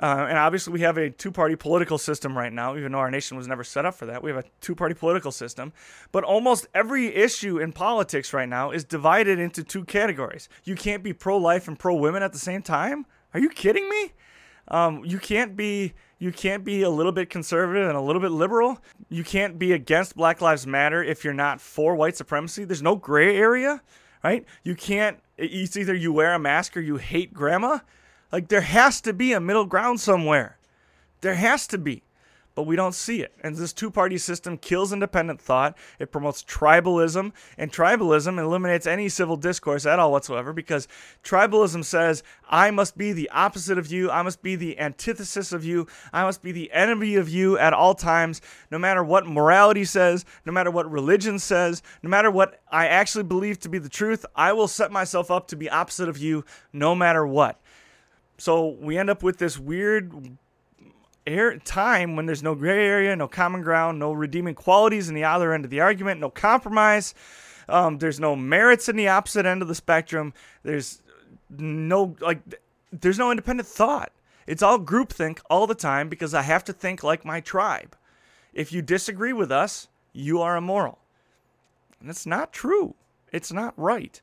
Uh, 0.00 0.26
and 0.28 0.38
obviously, 0.38 0.72
we 0.72 0.80
have 0.80 0.96
a 0.96 1.10
two 1.10 1.32
party 1.32 1.56
political 1.56 1.98
system 1.98 2.36
right 2.38 2.52
now, 2.52 2.76
even 2.76 2.92
though 2.92 2.98
our 2.98 3.10
nation 3.10 3.36
was 3.36 3.48
never 3.48 3.64
set 3.64 3.84
up 3.84 3.94
for 3.94 4.06
that. 4.06 4.22
We 4.22 4.30
have 4.30 4.44
a 4.44 4.48
two 4.60 4.74
party 4.74 4.94
political 4.94 5.32
system. 5.32 5.72
But 6.12 6.24
almost 6.24 6.68
every 6.74 7.14
issue 7.14 7.58
in 7.58 7.72
politics 7.72 8.32
right 8.32 8.48
now 8.48 8.70
is 8.70 8.84
divided 8.84 9.38
into 9.38 9.64
two 9.64 9.84
categories. 9.84 10.48
You 10.64 10.76
can't 10.76 11.02
be 11.02 11.12
pro 11.12 11.36
life 11.36 11.66
and 11.66 11.78
pro 11.78 11.94
women 11.96 12.22
at 12.22 12.32
the 12.32 12.38
same 12.38 12.62
time. 12.62 13.06
Are 13.34 13.40
you 13.40 13.48
kidding 13.48 13.88
me? 13.88 14.12
Um, 14.68 15.04
you 15.04 15.18
can't 15.18 15.56
be 15.56 15.94
you 16.18 16.32
can't 16.32 16.64
be 16.64 16.82
a 16.82 16.90
little 16.90 17.12
bit 17.12 17.30
conservative 17.30 17.88
and 17.88 17.96
a 17.96 18.00
little 18.00 18.20
bit 18.20 18.32
liberal. 18.32 18.78
You 19.08 19.24
can't 19.24 19.58
be 19.58 19.72
against 19.72 20.16
Black 20.16 20.40
Lives 20.40 20.66
Matter 20.66 21.02
if 21.02 21.24
you're 21.24 21.34
not 21.34 21.60
for 21.60 21.94
white 21.94 22.16
supremacy. 22.16 22.64
There's 22.64 22.82
no 22.82 22.96
gray 22.96 23.36
area, 23.36 23.82
right? 24.22 24.44
You 24.62 24.74
can't. 24.74 25.18
It's 25.36 25.76
either 25.76 25.94
you 25.94 26.12
wear 26.12 26.34
a 26.34 26.38
mask 26.38 26.76
or 26.76 26.80
you 26.80 26.96
hate 26.96 27.32
grandma. 27.32 27.78
Like 28.30 28.48
there 28.48 28.60
has 28.60 29.00
to 29.02 29.12
be 29.12 29.32
a 29.32 29.40
middle 29.40 29.64
ground 29.64 30.00
somewhere. 30.00 30.58
There 31.20 31.34
has 31.34 31.66
to 31.68 31.78
be. 31.78 32.02
But 32.58 32.66
we 32.66 32.74
don't 32.74 32.94
see 32.94 33.22
it. 33.22 33.32
And 33.40 33.54
this 33.54 33.72
two 33.72 33.88
party 33.88 34.18
system 34.18 34.58
kills 34.58 34.92
independent 34.92 35.40
thought. 35.40 35.78
It 36.00 36.10
promotes 36.10 36.42
tribalism. 36.42 37.30
And 37.56 37.72
tribalism 37.72 38.36
eliminates 38.36 38.84
any 38.84 39.08
civil 39.08 39.36
discourse 39.36 39.86
at 39.86 40.00
all 40.00 40.10
whatsoever 40.10 40.52
because 40.52 40.88
tribalism 41.22 41.84
says, 41.84 42.24
I 42.48 42.72
must 42.72 42.98
be 42.98 43.12
the 43.12 43.30
opposite 43.30 43.78
of 43.78 43.92
you. 43.92 44.10
I 44.10 44.22
must 44.22 44.42
be 44.42 44.56
the 44.56 44.76
antithesis 44.80 45.52
of 45.52 45.64
you. 45.64 45.86
I 46.12 46.24
must 46.24 46.42
be 46.42 46.50
the 46.50 46.72
enemy 46.72 47.14
of 47.14 47.28
you 47.28 47.56
at 47.58 47.72
all 47.72 47.94
times, 47.94 48.40
no 48.72 48.78
matter 48.78 49.04
what 49.04 49.24
morality 49.24 49.84
says, 49.84 50.24
no 50.44 50.52
matter 50.52 50.72
what 50.72 50.90
religion 50.90 51.38
says, 51.38 51.80
no 52.02 52.10
matter 52.10 52.28
what 52.28 52.60
I 52.72 52.88
actually 52.88 53.22
believe 53.22 53.60
to 53.60 53.68
be 53.68 53.78
the 53.78 53.88
truth. 53.88 54.26
I 54.34 54.52
will 54.52 54.66
set 54.66 54.90
myself 54.90 55.30
up 55.30 55.46
to 55.46 55.56
be 55.56 55.70
opposite 55.70 56.08
of 56.08 56.18
you 56.18 56.44
no 56.72 56.96
matter 56.96 57.24
what. 57.24 57.60
So 58.38 58.76
we 58.80 58.96
end 58.96 59.10
up 59.10 59.22
with 59.22 59.38
this 59.38 59.58
weird 59.58 60.38
air 61.26 61.58
time 61.58 62.16
when 62.16 62.26
there's 62.26 62.42
no 62.42 62.54
gray 62.54 62.86
area, 62.86 63.14
no 63.14 63.28
common 63.28 63.62
ground, 63.62 63.98
no 63.98 64.12
redeeming 64.12 64.54
qualities 64.54 65.08
in 65.08 65.14
the 65.14 65.24
other 65.24 65.52
end 65.52 65.64
of 65.64 65.70
the 65.70 65.80
argument, 65.80 66.20
no 66.20 66.30
compromise. 66.30 67.14
Um, 67.68 67.98
there's 67.98 68.18
no 68.18 68.34
merits 68.34 68.88
in 68.88 68.96
the 68.96 69.08
opposite 69.08 69.44
end 69.44 69.60
of 69.60 69.68
the 69.68 69.74
spectrum. 69.74 70.32
There's 70.62 71.02
no 71.50 72.16
like 72.20 72.40
there's 72.92 73.18
no 73.18 73.30
independent 73.30 73.68
thought. 73.68 74.12
It's 74.46 74.62
all 74.62 74.78
groupthink 74.78 75.40
all 75.50 75.66
the 75.66 75.74
time 75.74 76.08
because 76.08 76.32
I 76.32 76.42
have 76.42 76.64
to 76.64 76.72
think 76.72 77.02
like 77.02 77.24
my 77.24 77.40
tribe. 77.40 77.96
If 78.54 78.72
you 78.72 78.80
disagree 78.80 79.34
with 79.34 79.52
us, 79.52 79.88
you 80.14 80.40
are 80.40 80.56
immoral. 80.56 80.98
And 82.00 82.08
it's 82.08 82.24
not 82.24 82.52
true. 82.52 82.94
It's 83.30 83.52
not 83.52 83.74
right. 83.76 84.22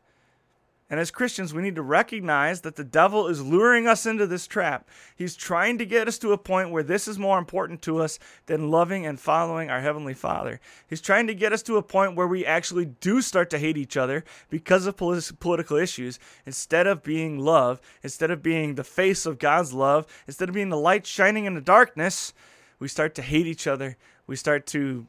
And 0.88 1.00
as 1.00 1.10
Christians, 1.10 1.52
we 1.52 1.63
need 1.63 1.76
to 1.76 1.82
recognize 1.82 2.62
that 2.62 2.76
the 2.76 2.84
devil 2.84 3.28
is 3.28 3.43
luring 3.43 3.88
us 3.88 4.06
into 4.06 4.28
this 4.28 4.45
trap. 4.45 4.88
He's 5.15 5.36
trying 5.36 5.80
to 5.80 5.86
get 5.86 6.08
us 6.08 6.19
to 6.19 6.32
a 6.32 6.38
point 6.38 6.69
where 6.69 6.84
this 6.84 7.08
is 7.08 7.17
more 7.17 7.39
important 7.39 7.82
to 7.84 8.04
us 8.04 8.19
than 8.45 8.69
loving 8.69 9.04
and 9.04 9.19
following 9.19 9.71
our 9.71 9.82
Heavenly 9.82 10.13
Father. 10.13 10.60
He's 10.88 11.02
trying 11.02 11.26
to 11.26 11.34
get 11.34 11.52
us 11.52 11.63
to 11.63 11.78
a 11.78 11.84
point 11.84 12.15
where 12.15 12.28
we 12.28 12.45
actually 12.45 12.86
do 12.86 13.21
start 13.21 13.50
to 13.50 13.58
hate 13.58 13.78
each 13.78 13.98
other 13.98 14.24
because 14.50 14.86
of 14.86 14.95
polit- 14.95 15.39
political 15.39 15.78
issues 15.78 16.19
instead 16.45 16.86
of 16.86 17.02
being 17.02 17.39
love, 17.39 17.82
instead 18.04 18.30
of 18.30 18.43
being 18.43 18.76
the 18.76 18.84
face 18.84 19.26
of 19.26 19.39
God's 19.39 19.74
love, 19.74 20.06
instead 20.28 20.50
of 20.50 20.56
being 20.56 20.69
the 20.69 20.78
light 20.78 21.08
shining 21.08 21.45
in 21.45 21.56
the 21.56 21.62
darkness. 21.62 22.32
We 22.78 22.88
start 22.89 23.15
to 23.15 23.24
hate 23.24 23.48
each 23.48 23.65
other. 23.65 23.98
we 24.28 24.36
start 24.36 24.67
to 24.67 25.08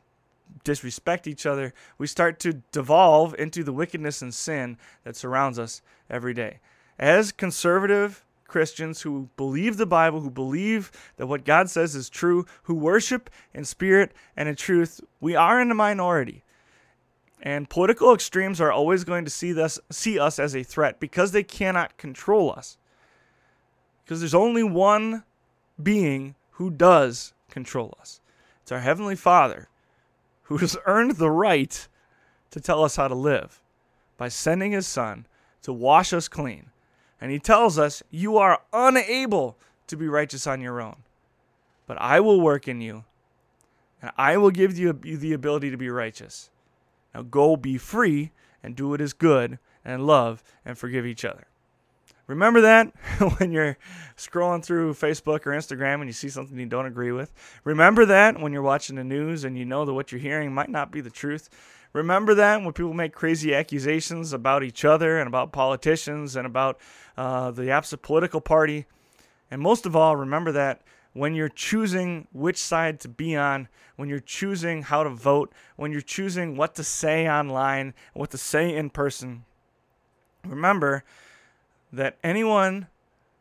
disrespect 0.65 1.27
each 1.27 1.47
other, 1.47 1.73
we 1.99 2.07
start 2.07 2.39
to 2.41 2.55
devolve 2.73 3.35
into 3.39 3.63
the 3.63 3.73
wickedness 3.73 4.23
and 4.23 4.35
sin 4.35 4.77
that 5.05 5.17
surrounds 5.17 5.59
us 5.59 5.83
every 6.11 6.35
day. 6.35 6.59
As 6.99 7.33
conservative 7.33 8.25
Christians 8.47 9.03
who 9.03 9.29
believe 9.37 9.77
the 9.77 9.87
Bible, 9.87 10.21
who 10.21 10.31
believe 10.31 10.91
that 11.17 11.27
what 11.27 11.45
God 11.45 11.69
says 11.69 11.95
is 11.95 12.09
true, 12.09 12.47
who 12.65 12.75
worship 12.75 13.31
in 13.53 13.65
spirit 13.65 14.13
and 14.37 14.49
in 14.49 14.57
truth, 14.57 15.01
we 15.21 15.35
are 15.35 15.61
in 15.61 15.69
the 15.69 15.75
minority. 15.75 16.43
And 17.43 17.69
political 17.69 18.15
extremes 18.15 18.61
are 18.61 18.73
always 18.73 19.05
going 19.05 19.25
to 19.25 19.31
see 19.31 19.61
us 19.61 19.79
see 19.91 20.19
us 20.19 20.39
as 20.39 20.57
a 20.57 20.63
threat 20.63 20.99
because 20.99 21.33
they 21.33 21.43
cannot 21.43 21.97
control 21.97 22.51
us. 22.51 22.79
Because 24.05 24.21
there's 24.21 24.35
only 24.35 24.63
one 24.63 25.25
being 25.83 26.35
who 26.53 26.71
does 26.71 27.35
control 27.51 27.95
us. 28.01 28.21
It's 28.63 28.73
our 28.73 28.81
heavenly 28.81 29.17
Father 29.17 29.69
who 30.47 30.59
has 30.59 30.77
earned 30.87 31.13
the 31.13 31.31
right 31.31 31.89
to 32.51 32.61
tell 32.61 32.85
us 32.85 32.97
how 32.97 33.09
to 33.09 33.15
live 33.15 33.61
by 34.17 34.29
sending 34.29 34.73
his 34.73 34.87
son 34.87 35.27
to 35.63 35.73
wash 35.73 36.13
us 36.13 36.29
clean 36.29 36.71
and 37.21 37.31
he 37.31 37.39
tells 37.39 37.79
us, 37.79 38.03
You 38.11 38.37
are 38.39 38.61
unable 38.73 39.57
to 39.87 39.97
be 39.97 40.09
righteous 40.09 40.47
on 40.47 40.61
your 40.61 40.81
own, 40.81 40.97
but 41.87 42.01
I 42.01 42.21
will 42.21 42.41
work 42.41 42.69
in 42.69 42.81
you, 42.81 43.05
and 44.03 44.11
I 44.17 44.37
will 44.37 44.51
give 44.51 44.79
you 44.79 44.93
the 44.93 45.33
ability 45.33 45.71
to 45.71 45.77
be 45.77 45.89
righteous. 45.89 46.51
Now 47.15 47.23
go 47.23 47.57
be 47.57 47.79
free 47.79 48.33
and 48.63 48.77
do 48.77 48.89
what 48.89 49.01
is 49.01 49.13
good 49.13 49.59
and 49.85 50.07
love 50.07 50.43
and 50.65 50.77
forgive 50.77 51.07
each 51.07 51.25
other. 51.25 51.47
Remember 52.27 52.61
that 52.63 52.93
when 53.39 53.53
you're 53.53 53.79
scrolling 54.17 54.65
through 54.65 54.95
Facebook 54.95 55.47
or 55.47 55.53
Instagram 55.53 55.97
and 55.97 56.07
you 56.07 56.13
see 56.13 56.29
something 56.29 56.59
you 56.59 56.67
don't 56.67 56.87
agree 56.87 57.13
with. 57.13 57.33
Remember 57.65 58.05
that 58.07 58.41
when 58.41 58.53
you're 58.53 58.63
watching 58.63 58.97
the 58.97 59.05
news 59.05 59.45
and 59.45 59.57
you 59.57 59.65
know 59.65 59.85
that 59.85 59.95
what 59.95 60.11
you're 60.11 60.21
hearing 60.21 60.53
might 60.53 60.71
not 60.71 60.91
be 60.91 61.01
the 61.01 61.11
truth. 61.11 61.49
Remember 61.93 62.35
that 62.35 62.63
when 62.63 62.73
people 62.73 62.93
make 62.93 63.15
crazy 63.15 63.55
accusations 63.55 64.33
about 64.33 64.63
each 64.63 64.85
other 64.85 65.19
and 65.19 65.29
about 65.29 65.53
politicians 65.53 66.37
and 66.37 66.47
about 66.47 66.79
uh, 67.17 67.51
the 67.51 67.71
opposite 67.73 68.03
political 68.03 68.41
party. 68.41 68.87
And 69.51 69.63
most 69.63 69.87
of 69.87 69.95
all, 69.95 70.17
remember 70.17 70.53
that 70.53 70.83
when 71.13 71.35
you're 71.35 71.49
choosing 71.49 72.27
which 72.33 72.59
side 72.59 73.01
to 73.01 73.09
be 73.09 73.35
on, 73.37 73.69
when 73.95 74.09
you're 74.09 74.21
choosing 74.21 74.83
how 74.83 75.05
to 75.05 75.11
vote, 75.11 75.53
when 75.77 75.93
you're 75.93 76.03
choosing 76.03 76.57
what 76.57 76.75
to 76.75 76.85
say 76.85 77.27
online, 77.29 77.95
what 78.13 78.31
to 78.33 78.39
say 78.39 78.75
in 78.75 78.91
person, 78.91 79.45
remember 80.45 81.05
that 81.93 82.19
anyone 82.23 82.89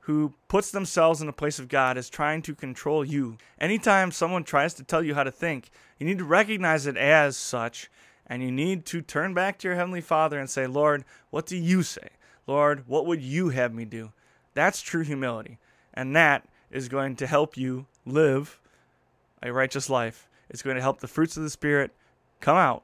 who 0.01 0.33
puts 0.47 0.69
themselves 0.69 1.19
in 1.19 1.27
the 1.27 1.33
place 1.33 1.57
of 1.57 1.67
God 1.67 1.97
is 1.97 2.09
trying 2.09 2.43
to 2.43 2.53
control 2.53 3.03
you. 3.03 3.37
Anytime 3.59 4.11
someone 4.11 4.43
tries 4.43 4.75
to 4.75 4.83
tell 4.83 5.03
you 5.03 5.15
how 5.15 5.23
to 5.23 5.31
think, 5.31 5.69
you 5.97 6.05
need 6.05 6.19
to 6.19 6.25
recognize 6.25 6.85
it 6.85 6.95
as 6.95 7.35
such 7.35 7.89
and 8.27 8.41
you 8.41 8.51
need 8.51 8.85
to 8.85 9.01
turn 9.01 9.33
back 9.33 9.57
to 9.59 9.67
your 9.67 9.75
Heavenly 9.75 10.01
Father 10.01 10.39
and 10.39 10.49
say, 10.49 10.67
Lord, 10.67 11.05
what 11.29 11.45
do 11.45 11.57
you 11.57 11.83
say? 11.83 12.09
Lord, 12.47 12.87
what 12.87 13.05
would 13.05 13.21
you 13.21 13.49
have 13.49 13.73
me 13.73 13.85
do? 13.85 14.11
That's 14.53 14.81
true 14.81 15.03
humility. 15.03 15.57
And 15.93 16.15
that 16.15 16.47
is 16.71 16.89
going 16.89 17.15
to 17.17 17.27
help 17.27 17.57
you 17.57 17.85
live 18.05 18.59
a 19.41 19.51
righteous 19.51 19.89
life. 19.89 20.27
It's 20.49 20.61
going 20.61 20.75
to 20.75 20.81
help 20.81 20.99
the 20.99 21.07
fruits 21.07 21.37
of 21.37 21.43
the 21.43 21.49
Spirit 21.49 21.91
come 22.41 22.57
out. 22.57 22.83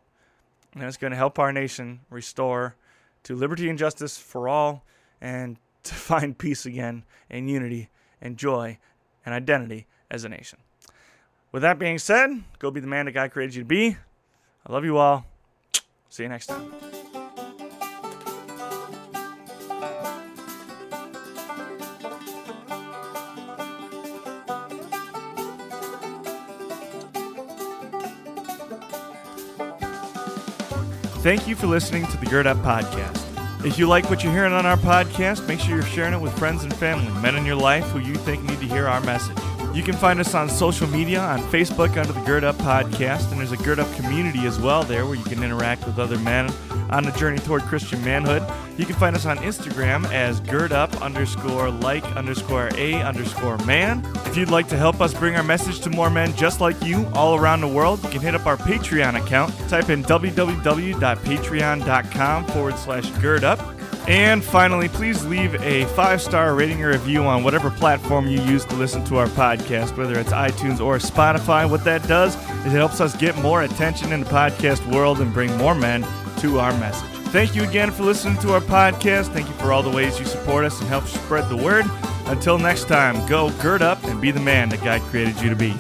And 0.74 0.84
it's 0.84 0.98
going 0.98 1.12
to 1.12 1.18
help 1.18 1.38
our 1.38 1.52
nation 1.52 2.02
restore 2.10 2.76
to 3.24 3.36
liberty 3.36 3.70
and 3.70 3.78
justice 3.78 4.18
for 4.18 4.48
all 4.48 4.84
and 5.22 5.58
to 5.84 5.94
find 5.94 6.38
peace 6.38 6.66
again 6.66 7.04
and 7.30 7.50
unity 7.50 7.90
and 8.22 8.38
joy 8.38 8.78
and 9.26 9.34
identity 9.34 9.88
as 10.10 10.24
a 10.24 10.30
nation. 10.30 10.60
With 11.52 11.64
that 11.64 11.80
being 11.80 11.98
said, 11.98 12.44
go 12.60 12.72
be 12.72 12.80
the 12.80 12.88
man 12.88 13.06
that 13.06 13.12
God 13.12 13.32
created 13.32 13.56
you 13.56 13.62
to 13.64 13.68
be. 13.68 13.98
I 14.66 14.72
love 14.72 14.86
you 14.86 14.98
all. 14.98 15.26
See 16.10 16.24
you 16.24 16.30
next 16.30 16.48
time. 16.48 16.72
Thank 31.22 31.48
you 31.48 31.56
for 31.56 31.68
listening 31.68 32.08
to 32.08 32.18
the 32.18 32.26
Gird 32.26 32.48
Up 32.48 32.58
Podcast. 32.58 33.31
If 33.64 33.78
you 33.78 33.88
like 33.88 34.10
what 34.10 34.24
you're 34.24 34.34
hearing 34.34 34.54
on 34.54 34.66
our 34.66 34.76
podcast, 34.78 35.48
make 35.48 35.60
sure 35.60 35.76
you're 35.76 35.86
sharing 35.86 36.16
it 36.16 36.20
with 36.20 36.36
friends 36.40 36.64
and 36.64 36.74
family, 36.74 37.12
men 37.22 37.36
in 37.36 37.46
your 37.46 37.56
life 37.56 37.84
who 37.92 38.00
you 38.00 38.16
think 38.16 38.42
need 38.42 38.60
to 38.60 38.66
hear 38.66 38.88
our 38.88 39.02
message. 39.02 39.38
You 39.76 39.84
can 39.84 39.94
find 39.94 40.20
us 40.20 40.34
on 40.34 40.50
social 40.50 40.88
media 40.88 41.20
on 41.20 41.40
Facebook 41.52 41.96
under 41.96 42.12
the 42.12 42.22
Gird 42.22 42.44
Up 42.44 42.56
Podcast, 42.56 43.32
and 43.32 43.40
there's 43.40 43.52
a 43.52 43.58
Gird 43.58 43.80
Up 43.80 43.94
community 43.96 44.48
as 44.48 44.60
well 44.60 44.82
there 44.82 45.06
where 45.06 45.14
you 45.14 45.24
can 45.24 45.44
interact 45.44 45.86
with 45.86 46.00
other 46.00 46.18
men 46.18 46.52
on 46.92 47.04
the 47.04 47.12
journey 47.12 47.38
toward 47.40 47.62
Christian 47.64 48.04
manhood. 48.04 48.44
You 48.78 48.86
can 48.86 48.96
find 48.96 49.16
us 49.16 49.26
on 49.26 49.38
Instagram 49.38 50.06
as 50.12 50.40
Gird 50.42 50.72
Up 50.72 51.02
underscore 51.02 51.70
like 51.70 52.04
underscore 52.16 52.70
a 52.76 53.02
underscore 53.02 53.58
man. 53.60 54.06
If 54.26 54.38
you'd 54.38 54.50
like 54.50 54.68
to 54.70 54.78
help 54.78 55.02
us 55.02 55.14
bring 55.14 55.36
our 55.36 55.44
message 55.44 55.80
to 55.82 55.90
more 55.90 56.10
men 56.10 56.34
just 56.36 56.62
like 56.62 56.82
you 56.84 57.06
all 57.14 57.36
around 57.36 57.62
the 57.62 57.68
world, 57.68 58.04
you 58.04 58.10
can 58.10 58.22
hit 58.22 58.36
up 58.36 58.46
our 58.46 58.58
Patreon 58.58 59.22
account. 59.24 59.54
Type 59.70 59.90
in 59.90 60.04
www.patreon.com 60.04 62.46
forward 62.46 62.78
slash 62.78 63.10
girdup. 63.12 63.60
and 64.08 64.44
finally, 64.44 64.90
please 64.90 65.24
leave 65.26 65.54
a 65.62 65.86
five 65.94 66.20
star 66.22 66.56
rating 66.56 66.84
or 66.84 66.90
review 66.90 67.22
on 67.24 67.44
whatever 67.44 67.70
platform 67.70 68.28
you 68.28 68.42
use 68.42 68.66
to 68.66 68.76
listen 68.76 69.04
to 69.06 69.18
our 69.18 69.28
podcast, 69.28 69.96
whether 69.96 70.20
it's 70.20 70.32
iTunes 70.32 70.84
or 70.84 70.98
Spotify. 70.98 71.70
What 71.70 71.84
that 71.84 72.06
does 72.08 72.36
is 72.66 72.74
it 72.74 72.78
helps 72.78 73.00
us 73.00 73.16
get 73.18 73.38
more 73.38 73.62
attention 73.62 74.12
in 74.12 74.22
the 74.22 74.26
podcast 74.26 74.84
world 74.92 75.22
and 75.22 75.32
bring 75.34 75.56
more 75.58 75.76
men 75.76 76.04
to 76.42 76.60
our 76.60 76.72
message. 76.80 77.10
Thank 77.30 77.56
you 77.56 77.64
again 77.64 77.92
for 77.92 78.04
listening 78.04 78.38
to 78.40 78.54
our 78.54 78.62
podcast. 78.62 79.32
Thank 79.32 79.48
you 79.48 79.54
for 79.56 79.72
all 79.72 79.84
the 79.84 79.92
ways 79.92 80.20
you 80.20 80.26
support 80.26 80.66
us 80.66 80.80
and 80.80 80.90
help 80.90 81.06
spread 81.06 81.48
the 81.50 81.56
word. 81.56 81.86
Until 82.26 82.58
next 82.58 82.86
time, 82.86 83.26
go 83.28 83.52
gird 83.62 83.82
up 83.82 84.04
and 84.06 84.20
be 84.20 84.32
the 84.32 84.40
man 84.40 84.70
that 84.70 84.84
God 84.84 85.02
created 85.02 85.40
you 85.40 85.50
to 85.50 85.56
be. 85.56 85.74